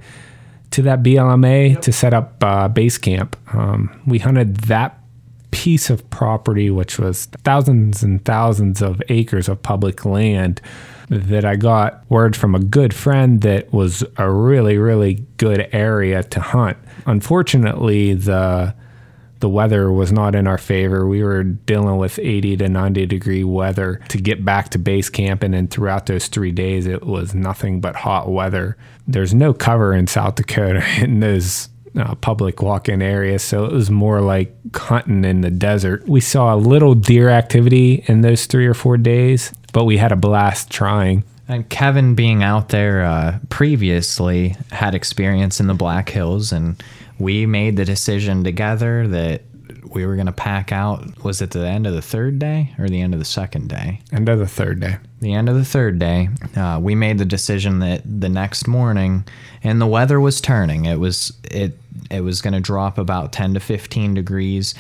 to 0.70 0.82
that 0.82 1.02
BLMA 1.02 1.70
yep. 1.72 1.82
to 1.82 1.92
set 1.92 2.14
up 2.14 2.44
uh, 2.44 2.68
base 2.68 2.96
camp. 2.96 3.36
Um, 3.52 4.00
we 4.06 4.20
hunted 4.20 4.54
that 4.68 5.00
piece 5.50 5.90
of 5.90 6.08
property, 6.10 6.70
which 6.70 6.96
was 6.96 7.26
thousands 7.42 8.04
and 8.04 8.24
thousands 8.24 8.80
of 8.80 9.02
acres 9.08 9.48
of 9.48 9.60
public 9.64 10.04
land, 10.04 10.60
that 11.10 11.44
I 11.44 11.56
got 11.56 12.08
word 12.08 12.36
from 12.36 12.54
a 12.54 12.60
good 12.60 12.94
friend 12.94 13.40
that 13.42 13.72
was 13.72 14.04
a 14.16 14.30
really, 14.30 14.78
really 14.78 15.26
good 15.36 15.68
area 15.72 16.22
to 16.22 16.40
hunt. 16.40 16.78
Unfortunately, 17.04 18.14
the 18.14 18.74
the 19.40 19.48
weather 19.48 19.90
was 19.90 20.12
not 20.12 20.34
in 20.34 20.46
our 20.46 20.58
favor. 20.58 21.06
We 21.06 21.24
were 21.24 21.42
dealing 21.42 21.96
with 21.96 22.18
80 22.18 22.58
to 22.58 22.68
90 22.68 23.06
degree 23.06 23.42
weather 23.42 24.00
to 24.08 24.18
get 24.18 24.44
back 24.44 24.68
to 24.70 24.78
base 24.78 25.08
camp. 25.08 25.42
And 25.42 25.54
then 25.54 25.66
throughout 25.66 26.06
those 26.06 26.28
three 26.28 26.52
days, 26.52 26.86
it 26.86 27.06
was 27.06 27.34
nothing 27.34 27.80
but 27.80 27.96
hot 27.96 28.30
weather. 28.30 28.76
There's 29.08 29.32
no 29.32 29.54
cover 29.54 29.94
in 29.94 30.06
South 30.06 30.34
Dakota 30.34 30.84
in 31.02 31.20
those 31.20 31.70
uh, 31.98 32.14
public 32.16 32.62
walk 32.62 32.88
in 32.88 33.02
areas. 33.02 33.42
So 33.42 33.64
it 33.64 33.72
was 33.72 33.90
more 33.90 34.20
like 34.20 34.54
hunting 34.76 35.24
in 35.24 35.40
the 35.40 35.50
desert. 35.50 36.06
We 36.06 36.20
saw 36.20 36.54
a 36.54 36.56
little 36.56 36.94
deer 36.94 37.30
activity 37.30 38.04
in 38.06 38.20
those 38.20 38.46
three 38.46 38.66
or 38.66 38.74
four 38.74 38.96
days, 38.96 39.52
but 39.72 39.84
we 39.84 39.96
had 39.96 40.12
a 40.12 40.16
blast 40.16 40.70
trying. 40.70 41.24
And 41.48 41.68
Kevin, 41.68 42.14
being 42.14 42.42
out 42.44 42.68
there 42.68 43.04
uh, 43.04 43.38
previously, 43.48 44.56
had 44.70 44.94
experience 44.94 45.58
in 45.58 45.66
the 45.66 45.74
Black 45.74 46.10
Hills 46.10 46.52
and 46.52 46.80
we 47.18 47.44
made 47.44 47.76
the 47.76 47.84
decision 47.84 48.42
together 48.42 49.06
that 49.08 49.42
we 49.90 50.06
were 50.06 50.14
going 50.14 50.26
to 50.26 50.32
pack 50.32 50.72
out. 50.72 51.22
Was 51.24 51.42
it 51.42 51.50
the 51.50 51.66
end 51.66 51.86
of 51.86 51.92
the 51.92 52.02
third 52.02 52.38
day 52.38 52.74
or 52.78 52.88
the 52.88 53.00
end 53.00 53.12
of 53.12 53.20
the 53.20 53.26
second 53.26 53.68
day? 53.68 54.00
End 54.12 54.28
of 54.28 54.38
the 54.38 54.46
third 54.46 54.80
day. 54.80 54.96
The 55.20 55.34
end 55.34 55.48
of 55.48 55.54
the 55.56 55.64
third 55.64 55.98
day, 55.98 56.28
uh, 56.56 56.78
we 56.80 56.94
made 56.94 57.18
the 57.18 57.24
decision 57.24 57.80
that 57.80 58.02
the 58.04 58.28
next 58.28 58.66
morning, 58.66 59.24
and 59.62 59.80
the 59.80 59.86
weather 59.86 60.20
was 60.20 60.40
turning. 60.40 60.86
It 60.86 60.98
was 60.98 61.32
it 61.44 61.76
it 62.10 62.22
was 62.22 62.40
going 62.40 62.54
to 62.54 62.60
drop 62.60 62.98
about 62.98 63.32
ten 63.32 63.54
to 63.54 63.60
fifteen 63.60 64.14
degrees, 64.14 64.74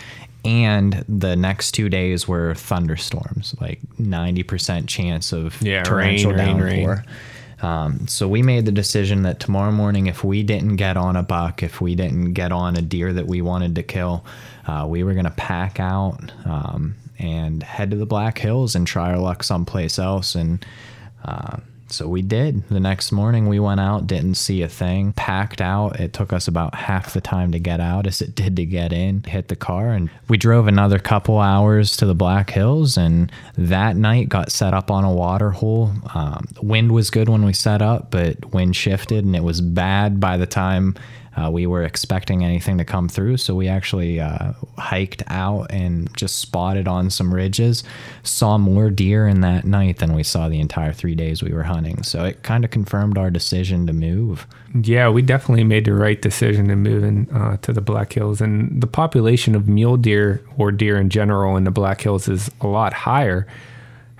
and 0.44 1.04
the 1.08 1.36
next 1.36 1.72
two 1.72 1.88
days 1.88 2.26
were 2.28 2.54
thunderstorms, 2.54 3.54
like 3.60 3.80
ninety 3.98 4.42
percent 4.42 4.88
chance 4.88 5.32
of 5.32 5.60
Yeah, 5.62 5.82
torrential 5.82 6.32
rain, 6.32 6.58
rain, 6.60 6.76
downpour. 6.86 6.94
rain. 7.06 7.16
Um, 7.62 8.08
so 8.08 8.26
we 8.26 8.40
made 8.42 8.64
the 8.64 8.72
decision 8.72 9.22
that 9.24 9.38
tomorrow 9.38 9.70
morning, 9.70 10.06
if 10.06 10.24
we 10.24 10.42
didn't 10.42 10.76
get 10.76 10.96
on 10.96 11.14
a 11.16 11.22
buck, 11.22 11.62
if 11.62 11.80
we 11.80 11.94
didn't 11.94 12.32
get 12.32 12.52
on 12.52 12.74
a 12.76 12.80
deer 12.82 13.12
that 13.12 13.26
we 13.26 13.42
wanted 13.42 13.74
to 13.74 13.82
kill, 13.82 14.24
uh, 14.66 14.86
we 14.88 15.02
were 15.04 15.12
going 15.12 15.26
to 15.26 15.30
pack 15.32 15.78
out 15.78 16.32
um, 16.46 16.94
and 17.18 17.62
head 17.62 17.90
to 17.90 17.98
the 17.98 18.06
Black 18.06 18.38
Hills 18.38 18.74
and 18.74 18.86
try 18.86 19.10
our 19.10 19.18
luck 19.18 19.42
someplace 19.42 19.98
else. 19.98 20.34
And 20.34 20.64
uh, 21.22 21.58
so 21.92 22.08
we 22.08 22.22
did. 22.22 22.66
The 22.68 22.80
next 22.80 23.12
morning, 23.12 23.48
we 23.48 23.60
went 23.60 23.80
out, 23.80 24.06
didn't 24.06 24.34
see 24.34 24.62
a 24.62 24.68
thing, 24.68 25.12
packed 25.12 25.60
out. 25.60 26.00
It 26.00 26.12
took 26.12 26.32
us 26.32 26.48
about 26.48 26.74
half 26.74 27.12
the 27.12 27.20
time 27.20 27.52
to 27.52 27.58
get 27.58 27.80
out 27.80 28.06
as 28.06 28.20
it 28.20 28.34
did 28.34 28.56
to 28.56 28.64
get 28.64 28.92
in, 28.92 29.22
hit 29.24 29.48
the 29.48 29.56
car, 29.56 29.90
and 29.90 30.10
we 30.28 30.36
drove 30.36 30.68
another 30.68 30.98
couple 30.98 31.38
hours 31.38 31.96
to 31.98 32.06
the 32.06 32.14
Black 32.14 32.50
Hills. 32.50 32.96
And 32.96 33.30
that 33.56 33.96
night 33.96 34.28
got 34.28 34.52
set 34.52 34.74
up 34.74 34.90
on 34.90 35.04
a 35.04 35.12
water 35.12 35.50
hole. 35.50 35.92
Um, 36.14 36.46
wind 36.62 36.92
was 36.92 37.10
good 37.10 37.28
when 37.28 37.44
we 37.44 37.52
set 37.52 37.82
up, 37.82 38.10
but 38.10 38.52
wind 38.52 38.76
shifted 38.76 39.24
and 39.24 39.36
it 39.36 39.44
was 39.44 39.60
bad 39.60 40.20
by 40.20 40.36
the 40.36 40.46
time 40.46 40.94
uh, 41.40 41.50
we 41.50 41.66
were 41.66 41.82
expecting 41.82 42.44
anything 42.44 42.78
to 42.78 42.84
come 42.84 43.08
through. 43.08 43.36
So 43.36 43.54
we 43.54 43.68
actually 43.68 44.20
uh, 44.20 44.52
hiked 44.78 45.22
out 45.28 45.70
and 45.70 46.14
just 46.16 46.38
spotted 46.38 46.86
on 46.86 47.10
some 47.10 47.32
ridges. 47.32 47.82
Saw 48.22 48.58
more 48.58 48.90
deer 48.90 49.26
in 49.26 49.40
that 49.40 49.64
night 49.64 49.98
than 49.98 50.14
we 50.14 50.22
saw 50.22 50.48
the 50.48 50.60
entire 50.60 50.92
three 50.92 51.14
days 51.14 51.42
we 51.42 51.52
were 51.52 51.62
hunting. 51.62 52.02
So 52.02 52.24
it 52.24 52.42
kind 52.42 52.64
of 52.64 52.70
confirmed 52.70 53.16
our 53.16 53.30
decision 53.30 53.86
to 53.86 53.92
move. 53.92 54.46
Yeah, 54.74 55.08
we 55.08 55.22
definitely 55.22 55.64
made 55.64 55.84
the 55.84 55.94
right 55.94 56.20
decision 56.20 56.68
to 56.68 56.76
move 56.76 57.34
uh, 57.34 57.56
to 57.58 57.72
the 57.72 57.80
Black 57.80 58.12
Hills. 58.12 58.40
And 58.40 58.80
the 58.82 58.86
population 58.86 59.54
of 59.54 59.68
mule 59.68 59.96
deer 59.96 60.44
or 60.58 60.70
deer 60.72 60.98
in 60.98 61.10
general 61.10 61.56
in 61.56 61.64
the 61.64 61.70
Black 61.70 62.00
Hills 62.00 62.28
is 62.28 62.50
a 62.60 62.66
lot 62.66 62.92
higher. 62.92 63.46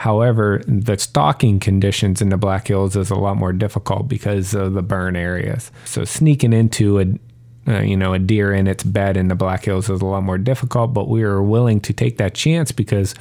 However, 0.01 0.63
the 0.67 0.97
stalking 0.97 1.61
conditions 1.61 2.23
in 2.23 2.31
the 2.31 2.39
Black 2.39 2.69
Hills 2.69 2.97
is 2.97 3.11
a 3.11 3.17
lot 3.17 3.37
more 3.37 3.53
difficult 3.53 4.09
because 4.09 4.55
of 4.55 4.73
the 4.73 4.81
burn 4.81 5.15
areas. 5.15 5.71
So 5.85 6.05
sneaking 6.07 6.55
into 6.55 7.01
a 7.01 7.05
uh, 7.71 7.81
you 7.81 7.99
know 7.99 8.15
a 8.15 8.19
deer 8.19 8.51
in 8.55 8.67
its 8.67 8.83
bed 8.83 9.19
in 9.19 9.29
the 9.29 9.35
Black 9.35 9.67
Hills 9.67 9.91
is 9.91 10.01
a 10.01 10.07
lot 10.07 10.23
more 10.23 10.39
difficult. 10.39 10.95
But 10.95 11.11
we 11.11 11.23
were 11.23 11.43
willing 11.43 11.81
to 11.83 11.93
take 11.93 12.17
that 12.17 12.33
chance 12.33 12.73
because 12.73 13.15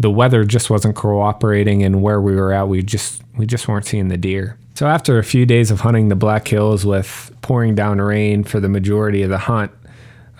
the 0.00 0.10
weather 0.10 0.42
just 0.44 0.70
wasn't 0.70 0.96
cooperating, 0.96 1.82
and 1.82 2.00
where 2.00 2.22
we 2.22 2.34
were 2.34 2.50
at, 2.50 2.66
we 2.66 2.82
just 2.82 3.22
we 3.36 3.44
just 3.44 3.68
weren't 3.68 3.84
seeing 3.84 4.08
the 4.08 4.16
deer. 4.16 4.58
So 4.72 4.86
after 4.86 5.18
a 5.18 5.22
few 5.22 5.44
days 5.44 5.70
of 5.70 5.80
hunting 5.80 6.08
the 6.08 6.16
Black 6.16 6.48
Hills 6.48 6.86
with 6.86 7.30
pouring 7.42 7.74
down 7.74 8.00
rain 8.00 8.42
for 8.42 8.58
the 8.58 8.70
majority 8.70 9.20
of 9.20 9.28
the 9.28 9.36
hunt, 9.36 9.70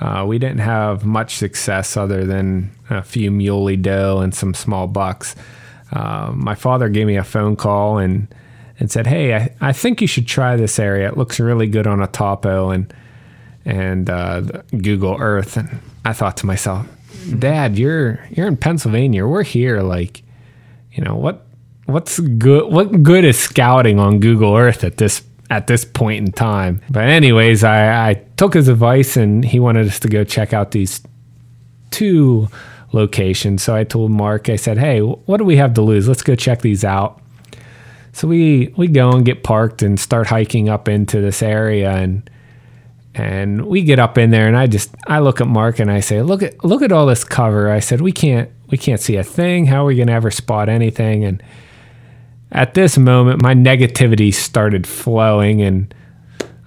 uh, 0.01 0.25
we 0.27 0.39
didn't 0.39 0.61
have 0.61 1.05
much 1.05 1.37
success 1.37 1.99
other 1.99 2.25
than 2.25 2.71
a 2.89 3.03
few 3.03 3.31
muley 3.31 3.77
doe 3.77 4.21
and 4.21 4.35
some 4.35 4.55
small 4.55 4.87
bucks. 4.87 5.37
Uh, 5.93 6.33
my 6.35 6.55
father 6.55 6.89
gave 6.89 7.07
me 7.07 7.17
a 7.17 7.25
phone 7.25 7.57
call 7.57 7.99
and 7.99 8.29
and 8.79 8.91
said, 8.91 9.07
"Hey, 9.07 9.35
I, 9.35 9.55
I 9.61 9.73
think 9.73 10.01
you 10.01 10.07
should 10.07 10.27
try 10.27 10.57
this 10.57 10.79
area. 10.79 11.09
It 11.09 11.17
looks 11.17 11.41
really 11.41 11.67
good 11.67 11.87
on 11.87 12.03
a 12.03 12.07
topo 12.07 12.71
and 12.71 12.93
and 13.65 14.11
uh, 14.11 14.41
Google 14.71 15.17
Earth." 15.19 15.57
And 15.57 15.81
I 16.05 16.13
thought 16.13 16.37
to 16.39 16.47
myself, 16.47 16.87
"Dad, 17.39 17.79
you're 17.79 18.21
you're 18.31 18.49
in 18.49 18.57
Pennsylvania. 18.57 19.27
We're 19.27 19.45
here. 19.45 19.81
Like, 19.83 20.23
you 20.93 21.03
know 21.05 21.17
what 21.17 21.47
what's 21.87 22.19
good? 22.19 22.73
What 22.73 23.03
good 23.03 23.25
is 23.25 23.39
scouting 23.39 23.99
on 23.99 24.21
Google 24.21 24.57
Earth 24.57 24.85
at 24.85 24.97
this 24.99 25.23
at 25.51 25.69
this 25.69 25.85
point 25.85 26.27
in 26.27 26.33
time?" 26.33 26.81
But 26.91 27.05
anyways, 27.05 27.65
I, 27.65 28.11
I 28.11 28.15
took 28.37 28.55
his 28.55 28.69
advice 28.69 29.17
and 29.17 29.45
he 29.45 29.61
wanted 29.61 29.87
us 29.87 30.01
to 30.01 30.09
go 30.09 30.25
check 30.25 30.53
out 30.53 30.73
these 30.73 31.01
two 31.91 32.49
locations. 32.97 33.63
So 33.63 33.77
I 33.77 33.85
told 33.85 34.11
Mark, 34.11 34.49
I 34.49 34.57
said, 34.57 34.79
"Hey, 34.79 35.01
what 35.01 35.37
do 35.37 35.45
we 35.45 35.57
have 35.57 35.75
to 35.75 35.83
lose? 35.83 36.09
Let's 36.09 36.23
go 36.23 36.35
check 36.35 36.63
these 36.63 36.85
out." 36.85 37.21
So 38.13 38.27
we 38.27 38.73
we 38.77 38.89
go 38.89 39.13
and 39.13 39.25
get 39.25 39.45
parked 39.45 39.83
and 39.83 40.01
start 40.01 40.27
hiking 40.27 40.69
up 40.69 40.89
into 40.89 41.21
this 41.21 41.43
area 41.43 41.91
and 41.91 42.29
and 43.15 43.67
we 43.67 43.83
get 43.83 43.99
up 43.99 44.19
in 44.19 44.31
there 44.31 44.49
and 44.49 44.57
I 44.57 44.67
just 44.67 44.95
I 45.07 45.21
look 45.21 45.41
at 45.41 45.47
Mark 45.47 45.79
and 45.79 45.91
I 45.91 46.01
say, 46.01 46.23
"Look 46.23 46.43
at 46.43 46.65
look 46.65 46.83
at 46.83 46.93
all 46.93 47.07
this 47.07 47.25
cover." 47.25 47.71
I 47.71 47.81
said, 47.81 48.01
"We 48.01 48.13
can't 48.13 48.51
we 48.71 48.79
can't 48.79 49.01
see 49.01 49.17
a 49.17 49.23
thing. 49.25 49.67
How 49.67 49.85
are 49.85 49.87
we 49.87 49.97
going 49.97 50.09
to 50.09 50.15
ever 50.15 50.31
spot 50.31 50.69
anything?" 50.69 51.25
And 51.25 51.43
at 52.51 52.75
this 52.75 52.97
moment, 52.99 53.43
my 53.43 53.55
negativity 53.55 54.33
started 54.33 54.87
flowing 54.87 55.61
and 55.63 55.95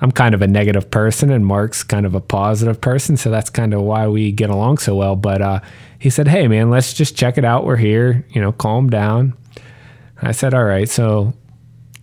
I'm 0.01 0.11
kind 0.11 0.33
of 0.33 0.41
a 0.41 0.47
negative 0.47 0.91
person 0.91 1.29
and 1.29 1.45
Mark's 1.45 1.83
kind 1.83 2.05
of 2.05 2.15
a 2.15 2.21
positive 2.21 2.79
person, 2.79 3.17
so 3.17 3.29
that's 3.29 3.49
kind 3.49 3.73
of 3.73 3.81
why 3.81 4.07
we 4.07 4.31
get 4.31 4.49
along 4.49 4.77
so 4.77 4.95
well. 4.95 5.15
But 5.15 5.41
uh, 5.41 5.59
he 5.99 6.09
said, 6.09 6.29
"Hey, 6.29 6.47
man, 6.47 6.69
let's 6.69 6.93
just 6.93 7.15
check 7.15 7.37
it 7.37 7.45
out. 7.45 7.65
We're 7.65 7.75
here. 7.75 8.25
You 8.29 8.41
know, 8.41 8.53
calm 8.53 8.89
down." 8.89 9.33
I 10.21 10.31
said, 10.31 10.53
"All 10.53 10.63
right." 10.63 10.87
So, 10.87 11.33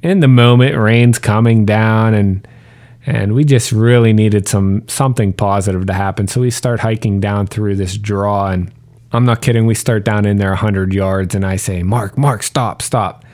in 0.02 0.20
the 0.20 0.28
moment, 0.28 0.76
rain's 0.76 1.18
coming 1.18 1.64
down, 1.64 2.14
and 2.14 2.46
and 3.06 3.32
we 3.32 3.44
just 3.44 3.72
really 3.72 4.12
needed 4.12 4.46
some 4.46 4.86
something 4.86 5.32
positive 5.32 5.86
to 5.86 5.94
happen. 5.94 6.28
So 6.28 6.42
we 6.42 6.50
start 6.50 6.80
hiking 6.80 7.20
down 7.20 7.46
through 7.46 7.76
this 7.76 7.96
draw, 7.96 8.48
and 8.48 8.70
I'm 9.12 9.24
not 9.24 9.40
kidding. 9.40 9.64
We 9.64 9.74
start 9.74 10.04
down 10.04 10.26
in 10.26 10.36
there 10.36 10.50
100 10.50 10.92
yards, 10.92 11.34
and 11.34 11.44
I 11.44 11.56
say, 11.56 11.82
"Mark, 11.82 12.18
Mark, 12.18 12.42
stop, 12.42 12.82
stop." 12.82 13.24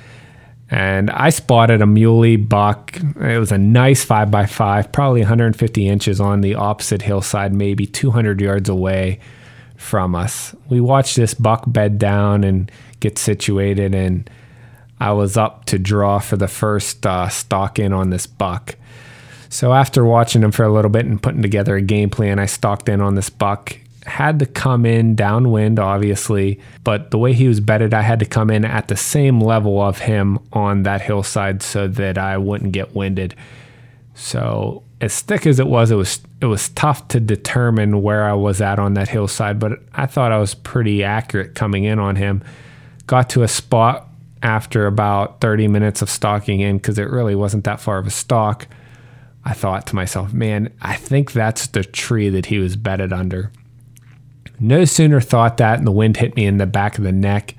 And 0.71 1.11
I 1.11 1.29
spotted 1.31 1.83
a 1.83 1.87
muley 1.87 2.37
buck. 2.37 2.97
It 3.21 3.39
was 3.39 3.53
a 3.53 3.59
nice 3.59 4.05
five 4.05 4.31
by 4.31 4.47
five, 4.47 4.91
probably 4.91 5.21
150 5.21 5.87
inches 5.87 6.19
on 6.19 6.41
the 6.41 6.55
opposite 6.55 7.03
hillside, 7.03 7.53
maybe 7.53 7.85
200 7.85 8.41
yards 8.41 8.71
away 8.71 9.19
from 9.83 10.15
us. 10.15 10.55
We 10.69 10.81
watched 10.81 11.17
this 11.17 11.35
buck 11.35 11.65
bed 11.67 11.99
down 11.99 12.45
and 12.45 12.71
get 13.01 13.19
situated, 13.19 13.95
and 13.95 14.31
I 15.01 15.13
was 15.13 15.37
up 15.37 15.65
to 15.67 15.79
draw 15.79 16.21
for 16.21 16.37
the 16.37 16.49
first 16.49 17.05
uh, 17.05 17.29
stalk 17.29 17.79
in 17.79 17.93
on 17.93 18.11
this 18.11 18.27
buck. 18.27 18.77
So 19.49 19.75
after 19.75 20.05
watching 20.05 20.43
him 20.43 20.53
for 20.53 20.65
a 20.65 20.73
little 20.73 20.91
bit 20.91 21.05
and 21.05 21.23
putting 21.23 21.43
together 21.43 21.77
a 21.77 21.83
game 21.83 22.09
plan, 22.09 22.39
I 22.39 22.47
stalked 22.47 22.89
in 22.89 23.01
on 23.01 23.17
this 23.17 23.29
buck. 23.29 23.77
Had 24.07 24.39
to 24.39 24.47
come 24.47 24.87
in 24.87 25.15
downwind, 25.15 25.79
obviously, 25.79 26.59
but 26.83 27.11
the 27.11 27.19
way 27.19 27.35
he 27.35 27.47
was 27.47 27.61
bedded, 27.61 27.93
I 27.93 28.03
had 28.03 28.19
to 28.21 28.25
come 28.25 28.51
in 28.51 28.65
at 28.65 28.89
the 28.89 28.97
same 28.97 29.41
level 29.41 29.81
of 29.81 29.99
him 29.99 30.39
on 30.53 30.85
that 30.85 31.03
hillside 31.03 31.63
so 31.63 31.87
that 31.87 32.19
I 32.19 32.39
wouldn't 32.39 32.73
get 32.73 32.95
winded. 32.95 33.35
So 34.15 34.83
as 35.03 35.21
thick 35.21 35.47
as 35.49 35.59
it 35.59 35.67
was, 35.67 35.91
it 35.91 35.97
was 35.97 36.21
it 36.41 36.47
was 36.47 36.69
tough 36.71 37.09
to 37.09 37.19
determine 37.19 38.03
where 38.03 38.25
I 38.25 38.35
was 38.35 38.61
at 38.61 38.79
on 38.79 38.95
that 38.95 39.09
hillside, 39.09 39.59
but 39.59 39.81
I 39.93 40.07
thought 40.07 40.31
I 40.31 40.39
was 40.39 40.55
pretty 40.55 41.03
accurate 41.03 41.57
coming 41.57 41.85
in 41.85 41.99
on 41.99 42.17
him. 42.17 42.43
Got 43.09 43.29
to 43.31 43.43
a 43.43 43.49
spot 43.49 44.09
after 44.45 44.87
about 44.87 45.41
30 45.41 45.69
minutes 45.69 46.03
of 46.03 46.11
stalking 46.11 46.61
in 46.61 46.77
because 46.77 46.99
it 46.99 47.11
really 47.11 47.35
wasn't 47.35 47.65
that 47.65 47.81
far 47.81 47.99
of 47.99 48.07
a 48.07 48.11
stalk. 48.11 48.69
I 49.45 49.55
thought 49.55 49.89
to 49.89 49.97
myself, 49.97 50.33
man, 50.33 50.73
I 50.81 50.95
think 50.95 51.33
that's 51.33 51.67
the 51.67 51.83
tree 51.83 52.29
that 52.29 52.47
he 52.47 52.59
was 52.59 52.77
bedded 52.77 53.13
under. 53.13 53.51
No 54.61 54.85
sooner 54.85 55.21
thought 55.21 55.57
that, 55.57 55.79
and 55.79 55.87
the 55.87 55.93
wind 55.93 56.17
hit 56.17 56.37
me 56.37 56.47
in 56.47 56.59
the 56.59 56.67
back 56.67 56.97
of 56.97 57.03
the 57.03 57.11
neck, 57.11 57.57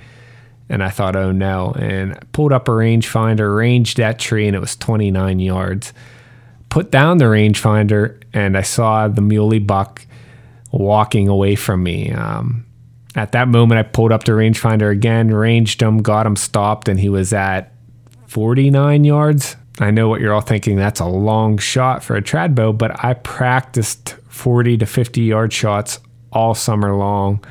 and 0.69 0.81
I 0.81 0.89
thought, 0.89 1.17
oh 1.17 1.33
no. 1.33 1.73
And 1.77 2.13
I 2.13 2.19
pulled 2.31 2.53
up 2.53 2.69
a 2.69 2.71
rangefinder, 2.71 3.53
ranged 3.53 3.97
that 3.97 4.17
tree, 4.17 4.47
and 4.47 4.55
it 4.55 4.59
was 4.59 4.77
29 4.77 5.39
yards. 5.39 5.91
Put 6.73 6.89
down 6.89 7.19
the 7.19 7.25
rangefinder, 7.25 8.19
and 8.33 8.57
I 8.57 8.63
saw 8.63 9.07
the 9.07 9.21
muley 9.21 9.59
buck 9.59 10.07
walking 10.71 11.27
away 11.27 11.53
from 11.53 11.83
me. 11.83 12.11
Um, 12.11 12.65
at 13.15 13.33
that 13.33 13.47
moment, 13.47 13.77
I 13.77 13.83
pulled 13.83 14.11
up 14.11 14.23
the 14.23 14.31
rangefinder 14.31 14.91
again, 14.91 15.31
ranged 15.31 15.83
him, 15.83 15.99
got 15.99 16.25
him 16.25 16.35
stopped, 16.35 16.89
and 16.89 16.99
he 16.99 17.09
was 17.09 17.31
at 17.31 17.75
49 18.25 19.03
yards. 19.03 19.55
I 19.77 19.91
know 19.91 20.09
what 20.09 20.19
you're 20.19 20.33
all 20.33 20.41
thinking. 20.41 20.75
That's 20.75 20.99
a 20.99 21.05
long 21.05 21.59
shot 21.59 22.03
for 22.03 22.15
a 22.15 22.23
trad 22.23 22.55
bow, 22.55 22.73
but 22.73 23.05
I 23.05 23.13
practiced 23.13 24.15
40 24.29 24.79
to 24.79 24.87
50 24.87 25.21
yard 25.21 25.53
shots 25.53 25.99
all 26.31 26.55
summer 26.55 26.95
long. 26.95 27.45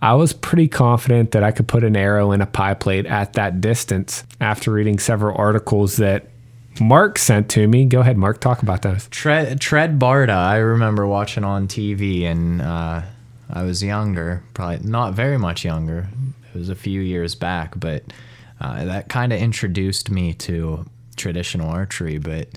I 0.00 0.14
was 0.14 0.32
pretty 0.32 0.68
confident 0.68 1.32
that 1.32 1.44
I 1.44 1.50
could 1.50 1.68
put 1.68 1.84
an 1.84 1.94
arrow 1.94 2.32
in 2.32 2.40
a 2.40 2.46
pie 2.46 2.72
plate 2.72 3.04
at 3.04 3.34
that 3.34 3.60
distance 3.60 4.24
after 4.40 4.72
reading 4.72 4.98
several 4.98 5.36
articles 5.36 5.96
that 5.96 6.31
Mark 6.80 7.18
sent 7.18 7.48
to 7.50 7.66
me. 7.68 7.84
Go 7.84 8.00
ahead, 8.00 8.16
Mark, 8.16 8.40
talk 8.40 8.62
about 8.62 8.82
those. 8.82 9.08
Tread, 9.08 9.60
Tread 9.60 9.98
Barta, 9.98 10.30
I 10.30 10.56
remember 10.56 11.06
watching 11.06 11.44
on 11.44 11.68
TV, 11.68 12.24
and 12.24 12.62
uh, 12.62 13.02
I 13.50 13.62
was 13.62 13.82
younger, 13.82 14.42
probably 14.54 14.86
not 14.88 15.14
very 15.14 15.38
much 15.38 15.64
younger. 15.64 16.08
It 16.54 16.58
was 16.58 16.68
a 16.68 16.74
few 16.74 17.00
years 17.00 17.34
back, 17.34 17.78
but 17.78 18.04
uh, 18.60 18.84
that 18.84 19.08
kind 19.08 19.32
of 19.32 19.40
introduced 19.40 20.10
me 20.10 20.32
to 20.34 20.86
traditional 21.16 21.68
archery. 21.68 22.18
But 22.18 22.48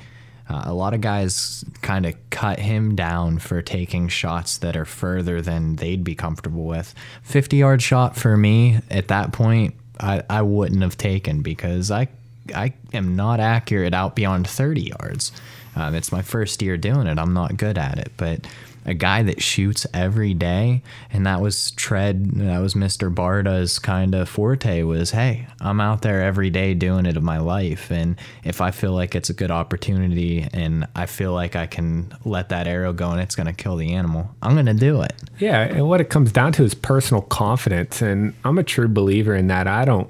uh, 0.50 0.64
a 0.66 0.74
lot 0.74 0.94
of 0.94 1.02
guys 1.02 1.66
kind 1.82 2.06
of 2.06 2.16
cut 2.30 2.60
him 2.60 2.96
down 2.96 3.40
for 3.40 3.62
taking 3.62 4.08
shots 4.08 4.58
that 4.60 4.78
are 4.78 4.86
further 4.86 5.42
than 5.42 5.78
they'd 5.78 6.04
be 6.04 6.16
comfortable 6.16 6.66
with. 6.66 6.94
50 7.24 7.58
yard 7.58 7.82
shot 7.82 8.16
for 8.16 8.38
me 8.38 8.80
at 8.90 9.08
that 9.08 9.34
point, 9.34 9.76
I, 10.00 10.24
I 10.30 10.42
wouldn't 10.42 10.82
have 10.82 10.98
taken 10.98 11.42
because 11.42 11.90
I 11.90 12.10
I 12.54 12.74
am 12.94 13.16
not 13.16 13.40
accurate 13.40 13.94
out 13.94 14.16
beyond 14.16 14.48
30 14.48 14.82
yards. 15.00 15.32
Um, 15.76 15.96
it's 15.96 16.12
my 16.12 16.22
first 16.22 16.62
year 16.62 16.78
doing 16.78 17.08
it. 17.08 17.20
I'm 17.20 17.34
not 17.34 17.58
good 17.58 17.78
at 17.78 18.00
it, 18.00 18.12
but 18.18 18.46
a 18.86 18.94
guy 18.94 19.24
that 19.24 19.42
shoots 19.42 19.88
every 19.94 20.34
day 20.34 20.82
and 21.12 21.26
that 21.26 21.42
was 21.42 21.72
tread 21.72 22.32
that 22.36 22.60
was 22.60 22.76
mr 22.76 23.14
Barda's 23.14 23.80
kind 23.80 24.14
of 24.14 24.30
forte 24.30 24.84
was 24.84 25.12
hey 25.12 25.48
i'm 25.60 25.82
out 25.82 26.04
there 26.04 26.22
every 26.22 26.52
day 26.52 26.74
doing 26.74 27.06
it 27.06 27.18
of 27.18 27.24
my 27.24 27.40
life. 27.40 27.92
And 27.92 28.16
if 28.44 28.62
i 28.62 28.72
feel 28.72 28.94
like 28.94 29.16
it's 29.16 29.30
a 29.30 29.34
good 29.34 29.52
opportunity 29.52 30.48
and 30.54 30.88
i 30.96 31.08
feel 31.08 31.34
like 31.34 31.56
i 31.56 31.66
can 31.66 32.14
let 32.24 32.50
that 32.50 32.68
arrow 32.68 32.94
go 32.94 33.10
and 33.10 33.20
it's 33.20 33.36
going 33.36 33.48
to 33.48 33.54
kill 33.54 33.76
the 33.76 33.94
animal 33.94 34.30
i'm 34.42 34.54
going 34.54 34.68
to 34.68 34.74
do 34.74 35.02
it. 35.02 35.14
Yeah 35.40 35.62
and 35.62 35.88
what 35.88 36.00
it 36.00 36.10
comes 36.10 36.32
down 36.32 36.52
to 36.54 36.64
is 36.64 36.74
personal 36.74 37.24
confidence. 37.24 38.02
And 38.02 38.36
i'm 38.44 38.58
a 38.58 38.64
true 38.64 38.88
believer 38.88 39.36
in 39.36 39.48
that. 39.48 39.68
I 39.68 39.86
don't 39.86 40.10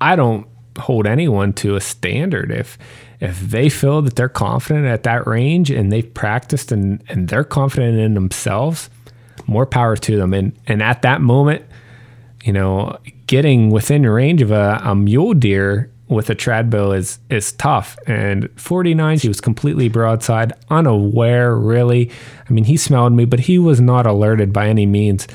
i 0.00 0.16
don't 0.16 0.48
hold 0.78 1.06
anyone 1.06 1.52
to 1.54 1.76
a 1.76 1.80
standard 1.80 2.50
if 2.50 2.78
if 3.20 3.40
they 3.40 3.68
feel 3.68 4.02
that 4.02 4.16
they're 4.16 4.28
confident 4.28 4.86
at 4.86 5.04
that 5.04 5.26
range 5.26 5.70
and 5.70 5.90
they've 5.90 6.12
practiced 6.12 6.72
and, 6.72 7.02
and 7.08 7.28
they're 7.28 7.44
confident 7.44 7.98
in 7.98 8.14
themselves, 8.14 8.90
more 9.46 9.64
power 9.64 9.96
to 9.96 10.16
them. 10.16 10.34
And 10.34 10.52
and 10.66 10.82
at 10.82 11.02
that 11.02 11.20
moment, 11.20 11.64
you 12.44 12.52
know, 12.52 12.98
getting 13.26 13.70
within 13.70 14.06
range 14.06 14.42
of 14.42 14.50
a, 14.50 14.80
a 14.84 14.94
mule 14.94 15.34
deer 15.34 15.90
with 16.08 16.28
a 16.28 16.34
trad 16.34 16.70
bow 16.70 16.92
is 16.92 17.18
is 17.30 17.52
tough. 17.52 17.96
And 18.06 18.48
49, 18.60 19.18
he 19.18 19.28
was 19.28 19.40
completely 19.40 19.88
broadside, 19.88 20.52
unaware 20.70 21.56
really. 21.56 22.10
I 22.48 22.52
mean, 22.52 22.64
he 22.64 22.76
smelled 22.76 23.12
me, 23.12 23.24
but 23.24 23.40
he 23.40 23.58
was 23.58 23.80
not 23.80 24.06
alerted 24.06 24.52
by 24.52 24.68
any 24.68 24.86
means. 24.86 25.26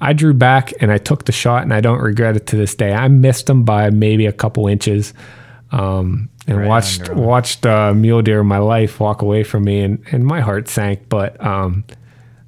I 0.00 0.12
drew 0.12 0.32
back 0.32 0.72
and 0.80 0.90
I 0.90 0.98
took 0.98 1.24
the 1.24 1.32
shot, 1.32 1.62
and 1.62 1.74
I 1.74 1.80
don't 1.80 2.00
regret 2.00 2.36
it 2.36 2.46
to 2.48 2.56
this 2.56 2.74
day. 2.74 2.92
I 2.92 3.08
missed 3.08 3.48
him 3.48 3.64
by 3.64 3.90
maybe 3.90 4.26
a 4.26 4.32
couple 4.32 4.66
inches. 4.66 5.12
Um, 5.72 6.28
and 6.46 6.58
right 6.58 6.66
watched 6.66 7.08
watched 7.10 7.64
uh, 7.64 7.94
mule 7.94 8.22
deer 8.22 8.42
my 8.42 8.58
life 8.58 8.98
walk 8.98 9.22
away 9.22 9.44
from 9.44 9.64
me, 9.64 9.80
and, 9.80 10.02
and 10.10 10.24
my 10.24 10.40
heart 10.40 10.68
sank. 10.68 11.08
But 11.08 11.40
um, 11.44 11.84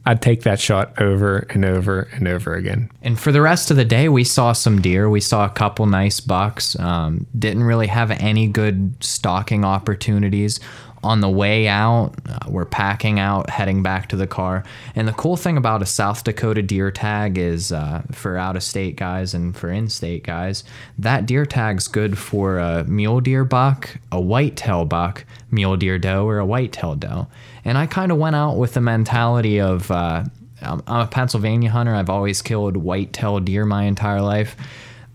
I'd 0.04 0.20
take 0.20 0.42
that 0.42 0.58
shot 0.58 1.00
over 1.00 1.46
and 1.50 1.64
over 1.64 2.08
and 2.12 2.26
over 2.26 2.54
again. 2.54 2.90
And 3.02 3.18
for 3.18 3.30
the 3.30 3.40
rest 3.40 3.70
of 3.70 3.76
the 3.76 3.84
day, 3.84 4.08
we 4.08 4.24
saw 4.24 4.52
some 4.52 4.80
deer. 4.82 5.08
We 5.08 5.20
saw 5.20 5.44
a 5.44 5.50
couple 5.50 5.86
nice 5.86 6.20
bucks. 6.20 6.78
Um, 6.78 7.26
didn't 7.38 7.62
really 7.62 7.86
have 7.86 8.10
any 8.10 8.48
good 8.48 8.96
stalking 9.02 9.64
opportunities 9.64 10.58
on 11.02 11.20
the 11.20 11.28
way 11.28 11.66
out, 11.66 12.12
uh, 12.28 12.38
we're 12.48 12.64
packing 12.64 13.18
out, 13.18 13.50
heading 13.50 13.82
back 13.82 14.08
to 14.10 14.16
the 14.16 14.26
car. 14.26 14.62
And 14.94 15.08
the 15.08 15.12
cool 15.12 15.36
thing 15.36 15.56
about 15.56 15.82
a 15.82 15.86
South 15.86 16.22
Dakota 16.22 16.62
deer 16.62 16.90
tag 16.90 17.38
is 17.38 17.72
uh, 17.72 18.02
for 18.12 18.36
out 18.36 18.56
of 18.56 18.62
state 18.62 18.96
guys 18.96 19.34
and 19.34 19.56
for 19.56 19.70
in 19.70 19.88
state 19.88 20.22
guys, 20.22 20.62
that 20.98 21.26
deer 21.26 21.44
tag's 21.44 21.88
good 21.88 22.16
for 22.18 22.58
a 22.58 22.84
mule 22.84 23.20
deer 23.20 23.44
buck, 23.44 23.98
a 24.12 24.20
whitetail 24.20 24.84
buck, 24.84 25.24
mule 25.50 25.76
deer 25.76 25.98
doe, 25.98 26.26
or 26.26 26.38
a 26.38 26.46
whitetail 26.46 26.94
doe. 26.94 27.26
And 27.64 27.76
I 27.76 27.86
kind 27.86 28.12
of 28.12 28.18
went 28.18 28.36
out 28.36 28.56
with 28.56 28.74
the 28.74 28.80
mentality 28.80 29.60
of 29.60 29.90
uh, 29.90 30.24
I'm 30.62 30.82
a 30.86 31.06
Pennsylvania 31.06 31.70
hunter. 31.70 31.94
I've 31.94 32.10
always 32.10 32.42
killed 32.42 32.76
whitetail 32.76 33.40
deer 33.40 33.66
my 33.66 33.84
entire 33.84 34.22
life. 34.22 34.56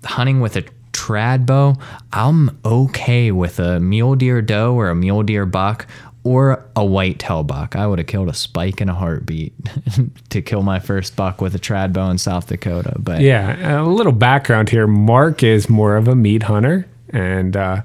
Hunting 0.03 0.41
with 0.41 0.55
a 0.57 0.63
trad 0.97 1.45
bow, 1.45 1.75
I'm 2.11 2.57
okay 2.65 3.31
with 3.31 3.59
a 3.59 3.79
mule 3.79 4.15
deer 4.15 4.41
doe 4.41 4.73
or 4.73 4.89
a 4.89 4.95
mule 4.95 5.23
deer 5.23 5.45
buck 5.45 5.87
or 6.23 6.65
a 6.75 6.83
white-tail 6.83 7.43
buck. 7.43 7.75
I 7.75 7.87
would 7.87 7.99
have 7.99 8.07
killed 8.07 8.27
a 8.27 8.33
spike 8.33 8.81
in 8.81 8.89
a 8.89 8.93
heartbeat 8.93 9.53
to 10.29 10.41
kill 10.41 10.63
my 10.63 10.79
first 10.79 11.15
buck 11.15 11.39
with 11.39 11.55
a 11.55 11.59
trad 11.59 11.93
bow 11.93 12.09
in 12.09 12.17
South 12.17 12.47
Dakota. 12.47 12.95
But 12.99 13.21
yeah, 13.21 13.81
a 13.81 13.85
little 13.85 14.11
background 14.11 14.69
here. 14.69 14.87
Mark 14.87 15.43
is 15.43 15.69
more 15.69 15.95
of 15.95 16.07
a 16.07 16.15
meat 16.15 16.43
hunter, 16.43 16.87
and 17.11 17.55
uh, 17.55 17.81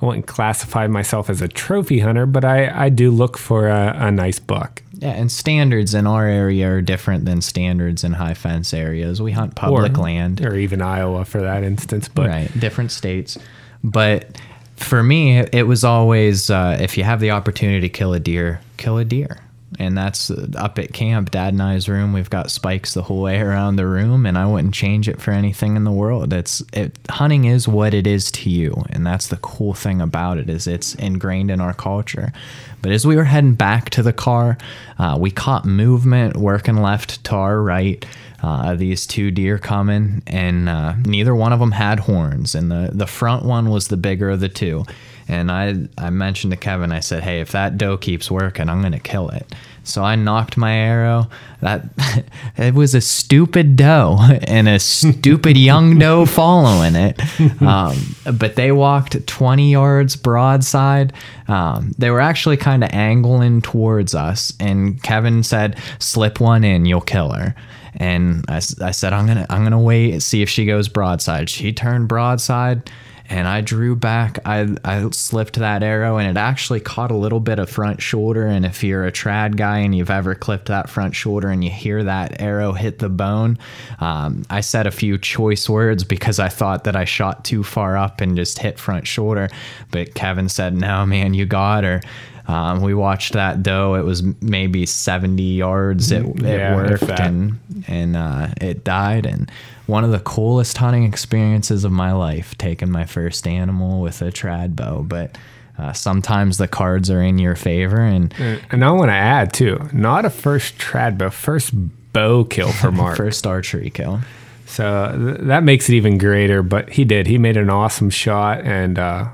I 0.00 0.06
wouldn't 0.06 0.26
classify 0.26 0.86
myself 0.86 1.28
as 1.28 1.40
a 1.40 1.48
trophy 1.48 2.00
hunter, 2.00 2.26
but 2.26 2.44
I, 2.44 2.84
I 2.84 2.88
do 2.88 3.10
look 3.10 3.36
for 3.36 3.68
a, 3.68 3.96
a 3.96 4.10
nice 4.12 4.38
buck. 4.38 4.82
Yeah, 5.02 5.10
and 5.10 5.32
standards 5.32 5.94
in 5.94 6.06
our 6.06 6.26
area 6.26 6.70
are 6.70 6.80
different 6.80 7.24
than 7.24 7.40
standards 7.40 8.04
in 8.04 8.12
high 8.12 8.34
fence 8.34 8.72
areas. 8.72 9.20
We 9.20 9.32
hunt 9.32 9.56
public 9.56 9.98
or, 9.98 10.02
land, 10.02 10.40
or 10.40 10.54
even 10.54 10.80
Iowa 10.80 11.24
for 11.24 11.40
that 11.40 11.64
instance. 11.64 12.06
But 12.06 12.28
right, 12.28 12.60
different 12.60 12.92
states. 12.92 13.36
But 13.82 14.40
for 14.76 15.02
me, 15.02 15.38
it 15.38 15.66
was 15.66 15.82
always 15.82 16.50
uh, 16.50 16.78
if 16.80 16.96
you 16.96 17.02
have 17.02 17.18
the 17.18 17.32
opportunity 17.32 17.80
to 17.80 17.88
kill 17.88 18.14
a 18.14 18.20
deer, 18.20 18.60
kill 18.76 18.96
a 18.96 19.04
deer 19.04 19.40
and 19.78 19.96
that's 19.96 20.30
up 20.30 20.78
at 20.78 20.92
camp 20.92 21.30
dad 21.30 21.52
and 21.52 21.62
i's 21.62 21.88
room 21.88 22.12
we've 22.12 22.30
got 22.30 22.50
spikes 22.50 22.94
the 22.94 23.02
whole 23.02 23.22
way 23.22 23.40
around 23.40 23.76
the 23.76 23.86
room 23.86 24.26
and 24.26 24.36
i 24.36 24.46
wouldn't 24.46 24.74
change 24.74 25.08
it 25.08 25.20
for 25.20 25.30
anything 25.30 25.76
in 25.76 25.84
the 25.84 25.92
world. 25.92 26.32
It's 26.32 26.62
it, 26.72 26.98
hunting 27.08 27.44
is 27.44 27.68
what 27.68 27.94
it 27.94 28.06
is 28.06 28.30
to 28.32 28.50
you 28.50 28.84
and 28.90 29.06
that's 29.06 29.28
the 29.28 29.36
cool 29.36 29.74
thing 29.74 30.00
about 30.00 30.38
it 30.38 30.50
is 30.50 30.66
it's 30.66 30.94
ingrained 30.96 31.50
in 31.50 31.60
our 31.60 31.74
culture. 31.74 32.32
But 32.80 32.90
as 32.90 33.06
we 33.06 33.14
were 33.14 33.24
heading 33.24 33.54
back 33.54 33.90
to 33.90 34.02
the 34.02 34.12
car 34.12 34.58
uh, 34.98 35.16
we 35.20 35.30
caught 35.30 35.64
movement 35.64 36.36
working 36.36 36.76
left 36.76 37.22
to 37.24 37.36
our 37.36 37.62
right 37.62 38.04
uh, 38.42 38.74
these 38.74 39.06
two 39.06 39.30
deer 39.30 39.56
coming 39.56 40.22
and 40.26 40.68
uh, 40.68 40.94
neither 41.04 41.34
one 41.34 41.52
of 41.52 41.60
them 41.60 41.70
had 41.70 42.00
horns 42.00 42.54
and 42.54 42.70
the, 42.70 42.90
the 42.92 43.06
front 43.06 43.44
one 43.44 43.70
was 43.70 43.86
the 43.88 43.96
bigger 43.96 44.30
of 44.30 44.40
the 44.40 44.48
two 44.48 44.84
and 45.28 45.50
I, 45.50 45.76
I 45.98 46.10
mentioned 46.10 46.52
to 46.52 46.56
Kevin, 46.56 46.92
I 46.92 47.00
said, 47.00 47.22
hey, 47.22 47.40
if 47.40 47.52
that 47.52 47.78
doe 47.78 47.96
keeps 47.96 48.30
working, 48.30 48.68
I'm 48.68 48.80
going 48.80 48.92
to 48.92 49.00
kill 49.00 49.28
it. 49.30 49.52
So 49.84 50.02
I 50.02 50.14
nocked 50.14 50.56
my 50.56 50.72
arrow. 50.72 51.28
That 51.60 51.84
it 52.56 52.74
was 52.74 52.94
a 52.94 53.00
stupid 53.00 53.76
doe 53.76 54.18
and 54.44 54.68
a 54.68 54.78
stupid 54.78 55.56
young 55.56 55.98
doe 55.98 56.26
following 56.26 56.94
it. 56.94 57.20
Um, 57.62 58.16
but 58.38 58.56
they 58.56 58.72
walked 58.72 59.26
20 59.26 59.72
yards 59.72 60.16
broadside. 60.16 61.12
Um, 61.48 61.94
they 61.98 62.10
were 62.10 62.20
actually 62.20 62.56
kind 62.56 62.84
of 62.84 62.90
angling 62.92 63.62
towards 63.62 64.14
us, 64.14 64.52
and 64.60 65.02
Kevin 65.02 65.42
said, 65.42 65.78
"Slip 65.98 66.40
one 66.40 66.64
in, 66.64 66.86
you'll 66.86 67.00
kill 67.00 67.32
her." 67.32 67.54
And 67.94 68.44
I, 68.48 68.56
I 68.56 68.90
said, 68.90 69.12
"I'm 69.12 69.26
gonna 69.26 69.46
I'm 69.50 69.62
gonna 69.64 69.80
wait 69.80 70.12
and 70.12 70.22
see 70.22 70.42
if 70.42 70.48
she 70.48 70.64
goes 70.64 70.88
broadside." 70.88 71.50
She 71.50 71.72
turned 71.72 72.08
broadside 72.08 72.90
and 73.32 73.48
I 73.48 73.62
drew 73.62 73.96
back. 73.96 74.38
I, 74.44 74.76
I 74.84 75.08
slipped 75.10 75.54
that 75.54 75.82
arrow 75.82 76.18
and 76.18 76.28
it 76.28 76.38
actually 76.38 76.80
caught 76.80 77.10
a 77.10 77.16
little 77.16 77.40
bit 77.40 77.58
of 77.58 77.70
front 77.70 78.02
shoulder. 78.02 78.46
And 78.46 78.66
if 78.66 78.84
you're 78.84 79.06
a 79.06 79.12
trad 79.12 79.56
guy 79.56 79.78
and 79.78 79.94
you've 79.94 80.10
ever 80.10 80.34
clipped 80.34 80.66
that 80.66 80.90
front 80.90 81.14
shoulder 81.14 81.48
and 81.48 81.64
you 81.64 81.70
hear 81.70 82.04
that 82.04 82.42
arrow 82.42 82.72
hit 82.72 82.98
the 82.98 83.08
bone, 83.08 83.58
um, 84.00 84.44
I 84.50 84.60
said 84.60 84.86
a 84.86 84.90
few 84.90 85.16
choice 85.16 85.66
words 85.66 86.04
because 86.04 86.38
I 86.38 86.48
thought 86.48 86.84
that 86.84 86.94
I 86.94 87.06
shot 87.06 87.42
too 87.44 87.62
far 87.62 87.96
up 87.96 88.20
and 88.20 88.36
just 88.36 88.58
hit 88.58 88.78
front 88.78 89.06
shoulder. 89.06 89.48
But 89.90 90.14
Kevin 90.14 90.50
said, 90.50 90.74
No, 90.74 91.06
man, 91.06 91.32
you 91.32 91.46
got 91.46 91.84
her. 91.84 92.02
Um, 92.48 92.82
we 92.82 92.94
watched 92.94 93.34
that 93.34 93.62
though. 93.64 93.94
It 93.94 94.04
was 94.04 94.22
maybe 94.40 94.84
70 94.86 95.42
yards. 95.42 96.10
It, 96.10 96.24
it 96.24 96.42
yeah, 96.42 96.74
worked 96.74 97.02
and 97.08 97.58
and 97.86 98.16
uh, 98.16 98.48
it 98.60 98.84
died. 98.84 99.26
And 99.26 99.50
one 99.86 100.04
of 100.04 100.10
the 100.10 100.20
coolest 100.20 100.76
hunting 100.78 101.04
experiences 101.04 101.84
of 101.84 101.92
my 101.92 102.12
life, 102.12 102.56
taking 102.58 102.90
my 102.90 103.04
first 103.04 103.46
animal 103.46 104.00
with 104.00 104.20
a 104.22 104.32
trad 104.32 104.74
bow. 104.74 105.02
But 105.02 105.38
uh, 105.78 105.92
sometimes 105.92 106.58
the 106.58 106.68
cards 106.68 107.10
are 107.10 107.22
in 107.22 107.38
your 107.38 107.56
favor. 107.56 108.00
And 108.00 108.34
and 108.70 108.84
I 108.84 108.90
want 108.90 109.08
to 109.08 109.14
add 109.14 109.52
too, 109.52 109.88
not 109.92 110.24
a 110.24 110.30
first 110.30 110.78
trad 110.78 111.18
bow, 111.18 111.30
first 111.30 111.72
bow 112.12 112.44
kill 112.44 112.72
for 112.72 112.90
Mark. 112.92 113.16
first 113.16 113.46
archery 113.46 113.90
kill. 113.90 114.20
So 114.66 115.14
th- 115.36 115.46
that 115.48 115.64
makes 115.64 115.88
it 115.88 115.94
even 115.94 116.18
greater. 116.18 116.62
But 116.62 116.90
he 116.90 117.04
did. 117.04 117.26
He 117.26 117.38
made 117.38 117.56
an 117.56 117.70
awesome 117.70 118.10
shot, 118.10 118.60
and 118.62 118.98
uh, 118.98 119.28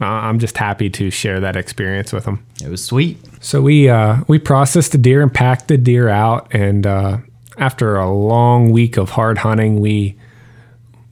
I'm 0.00 0.38
just 0.38 0.56
happy 0.56 0.88
to 0.90 1.10
share 1.10 1.40
that 1.40 1.56
experience 1.56 2.12
with 2.12 2.24
them. 2.24 2.44
It 2.62 2.68
was 2.68 2.82
sweet. 2.82 3.18
So 3.40 3.60
we 3.60 3.88
uh, 3.88 4.22
we 4.28 4.38
processed 4.38 4.92
the 4.92 4.98
deer 4.98 5.22
and 5.22 5.32
packed 5.32 5.68
the 5.68 5.76
deer 5.76 6.08
out, 6.08 6.48
and 6.54 6.86
uh, 6.86 7.18
after 7.58 7.96
a 7.96 8.10
long 8.10 8.70
week 8.70 8.96
of 8.96 9.10
hard 9.10 9.38
hunting, 9.38 9.80
we 9.80 10.16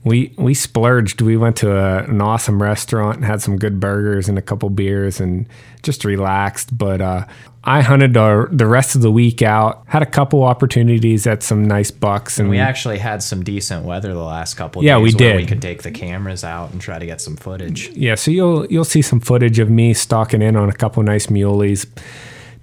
we 0.03 0.33
we 0.37 0.53
splurged. 0.53 1.21
We 1.21 1.35
went 1.35 1.57
to 1.57 1.75
a, 1.75 2.03
an 2.03 2.21
awesome 2.21 2.61
restaurant 2.61 3.17
and 3.17 3.25
had 3.25 3.41
some 3.41 3.57
good 3.57 3.79
burgers 3.79 4.29
and 4.29 4.37
a 4.37 4.41
couple 4.41 4.69
beers 4.69 5.19
and 5.19 5.45
just 5.83 6.05
relaxed. 6.05 6.75
But 6.77 7.01
uh, 7.01 7.25
I 7.65 7.81
hunted 7.81 8.15
our, 8.15 8.47
the 8.49 8.65
rest 8.65 8.95
of 8.95 9.01
the 9.01 9.11
week 9.11 9.41
out. 9.41 9.83
Had 9.87 10.01
a 10.01 10.05
couple 10.05 10.43
opportunities 10.43 11.27
at 11.27 11.43
some 11.43 11.65
nice 11.65 11.91
bucks, 11.91 12.39
and 12.39 12.49
We 12.49 12.59
actually 12.59 12.97
had 12.97 13.21
some 13.21 13.43
decent 13.43 13.85
weather 13.85 14.13
the 14.13 14.23
last 14.23 14.53
couple. 14.53 14.83
Yeah, 14.83 14.95
days 14.95 15.03
we 15.03 15.25
where 15.25 15.33
did. 15.33 15.41
We 15.41 15.45
could 15.45 15.61
take 15.61 15.83
the 15.83 15.91
cameras 15.91 16.45
out 16.45 16.71
and 16.71 16.79
try 16.79 16.97
to 16.97 17.05
get 17.05 17.19
some 17.19 17.35
footage. 17.35 17.89
yeah. 17.89 18.15
So 18.15 18.31
you'll 18.31 18.65
you'll 18.67 18.85
see 18.85 19.01
some 19.01 19.19
footage 19.19 19.59
of 19.59 19.69
me 19.69 19.93
stalking 19.93 20.41
in 20.41 20.55
on 20.55 20.69
a 20.69 20.73
couple 20.73 21.03
nice 21.03 21.27
muleys. 21.27 21.85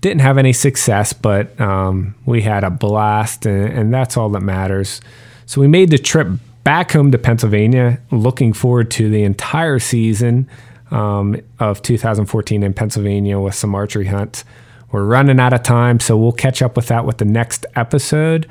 Didn't 0.01 0.21
have 0.21 0.39
any 0.39 0.53
success, 0.53 1.13
but 1.13 1.59
um, 1.61 2.15
we 2.25 2.43
had 2.43 2.65
a 2.65 2.71
blast, 2.71 3.45
and, 3.45 3.73
and 3.73 3.95
that's 3.95 4.17
all 4.17 4.31
that 4.31 4.41
matters. 4.43 5.01
So 5.47 5.61
we 5.61 5.69
made 5.69 5.91
the 5.91 5.99
trip 5.99 6.29
back 6.67 6.91
home 6.91 7.13
to 7.13 7.17
Pennsylvania, 7.17 7.99
looking 8.11 8.53
forward 8.53 8.91
to 8.91 9.09
the 9.09 9.23
entire 9.23 9.79
season 9.79 10.51
um, 10.91 11.41
of 11.61 11.81
2014 11.81 12.65
in 12.65 12.75
Pennsylvania 12.75 13.39
with 13.39 13.55
some 13.55 13.73
archery 13.73 14.07
hunts. 14.07 14.45
We're 14.91 15.05
running 15.05 15.39
out 15.39 15.53
of 15.53 15.63
time, 15.63 16.01
so 16.01 16.17
we'll 16.17 16.33
catch 16.33 16.63
up 16.63 16.75
with 16.75 16.89
that 16.89 17.07
with 17.07 17.19
the 17.19 17.25
next 17.25 17.67
episode. 17.77 18.49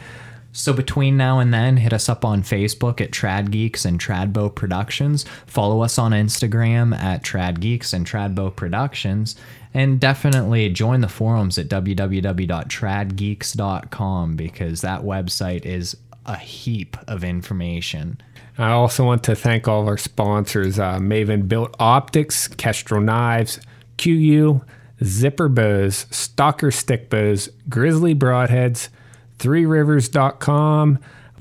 So 0.53 0.71
between 0.71 1.17
now 1.17 1.39
and 1.39 1.53
then, 1.53 1.75
hit 1.75 1.91
us 1.91 2.07
up 2.07 2.23
on 2.23 2.41
Facebook 2.41 3.01
at 3.01 3.11
Trad 3.11 3.51
Geeks 3.51 3.83
and 3.83 3.99
Tradbo 3.99 4.55
Productions. 4.55 5.25
Follow 5.45 5.81
us 5.81 5.97
on 5.97 6.13
Instagram 6.13 6.97
at 6.97 7.21
Trad 7.21 7.59
Geeks 7.59 7.91
and 7.91 8.07
Tradbo 8.07 8.55
Productions. 8.55 9.35
And 9.73 9.99
definitely 9.99 10.69
join 10.69 11.01
the 11.01 11.09
forums 11.09 11.57
at 11.57 11.67
www.tradgeeks.com 11.67 14.35
because 14.37 14.79
that 14.79 15.01
website 15.01 15.65
is 15.65 15.97
a 16.25 16.37
heap 16.37 16.97
of 17.07 17.23
information. 17.23 18.19
I 18.57 18.71
also 18.71 19.03
want 19.03 19.23
to 19.25 19.35
thank 19.35 19.67
all 19.67 19.81
of 19.81 19.87
our 19.87 19.97
sponsors 19.97 20.79
uh, 20.79 20.97
Maven 20.99 21.47
Built 21.47 21.75
Optics, 21.79 22.47
Kestrel 22.47 23.01
Knives, 23.01 23.59
QU, 23.97 24.61
Zipper 25.03 25.49
Bows, 25.49 26.05
Stalker 26.09 26.71
Stick 26.71 27.09
Bows, 27.09 27.49
Grizzly 27.67 28.15
Broadheads, 28.15 28.87
ThreeRivers.com, 29.39 30.99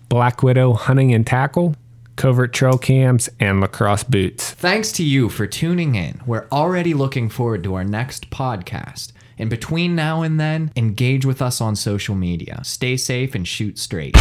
Black 0.09 0.42
Widow 0.42 0.73
Hunting 0.73 1.14
and 1.14 1.27
Tackle, 1.27 1.77
Covert 2.16 2.53
Trail 2.53 2.79
Cams, 2.79 3.29
and 3.40 3.61
Lacrosse 3.61 4.05
Boots. 4.05 4.51
Thanks 4.53 4.92
to 4.92 5.05
you 5.05 5.29
for 5.29 5.47
tuning 5.47 5.94
in. 5.94 6.20
We're 6.27 6.47
already 6.51 6.94
looking 6.94 7.29
forward 7.29 7.62
to 7.64 7.75
our 7.75 7.85
next 7.85 8.31
podcast. 8.31 9.12
And 9.38 9.51
between 9.51 9.94
now 9.94 10.23
and 10.23 10.38
then, 10.38 10.70
engage 10.77 11.25
with 11.25 11.42
us 11.42 11.61
on 11.61 11.77
social 11.77 12.14
media. 12.14 12.61
Stay 12.62 12.97
safe 12.97 13.35
and 13.35 13.47
shoot 13.47 13.79
straight. 13.79 14.16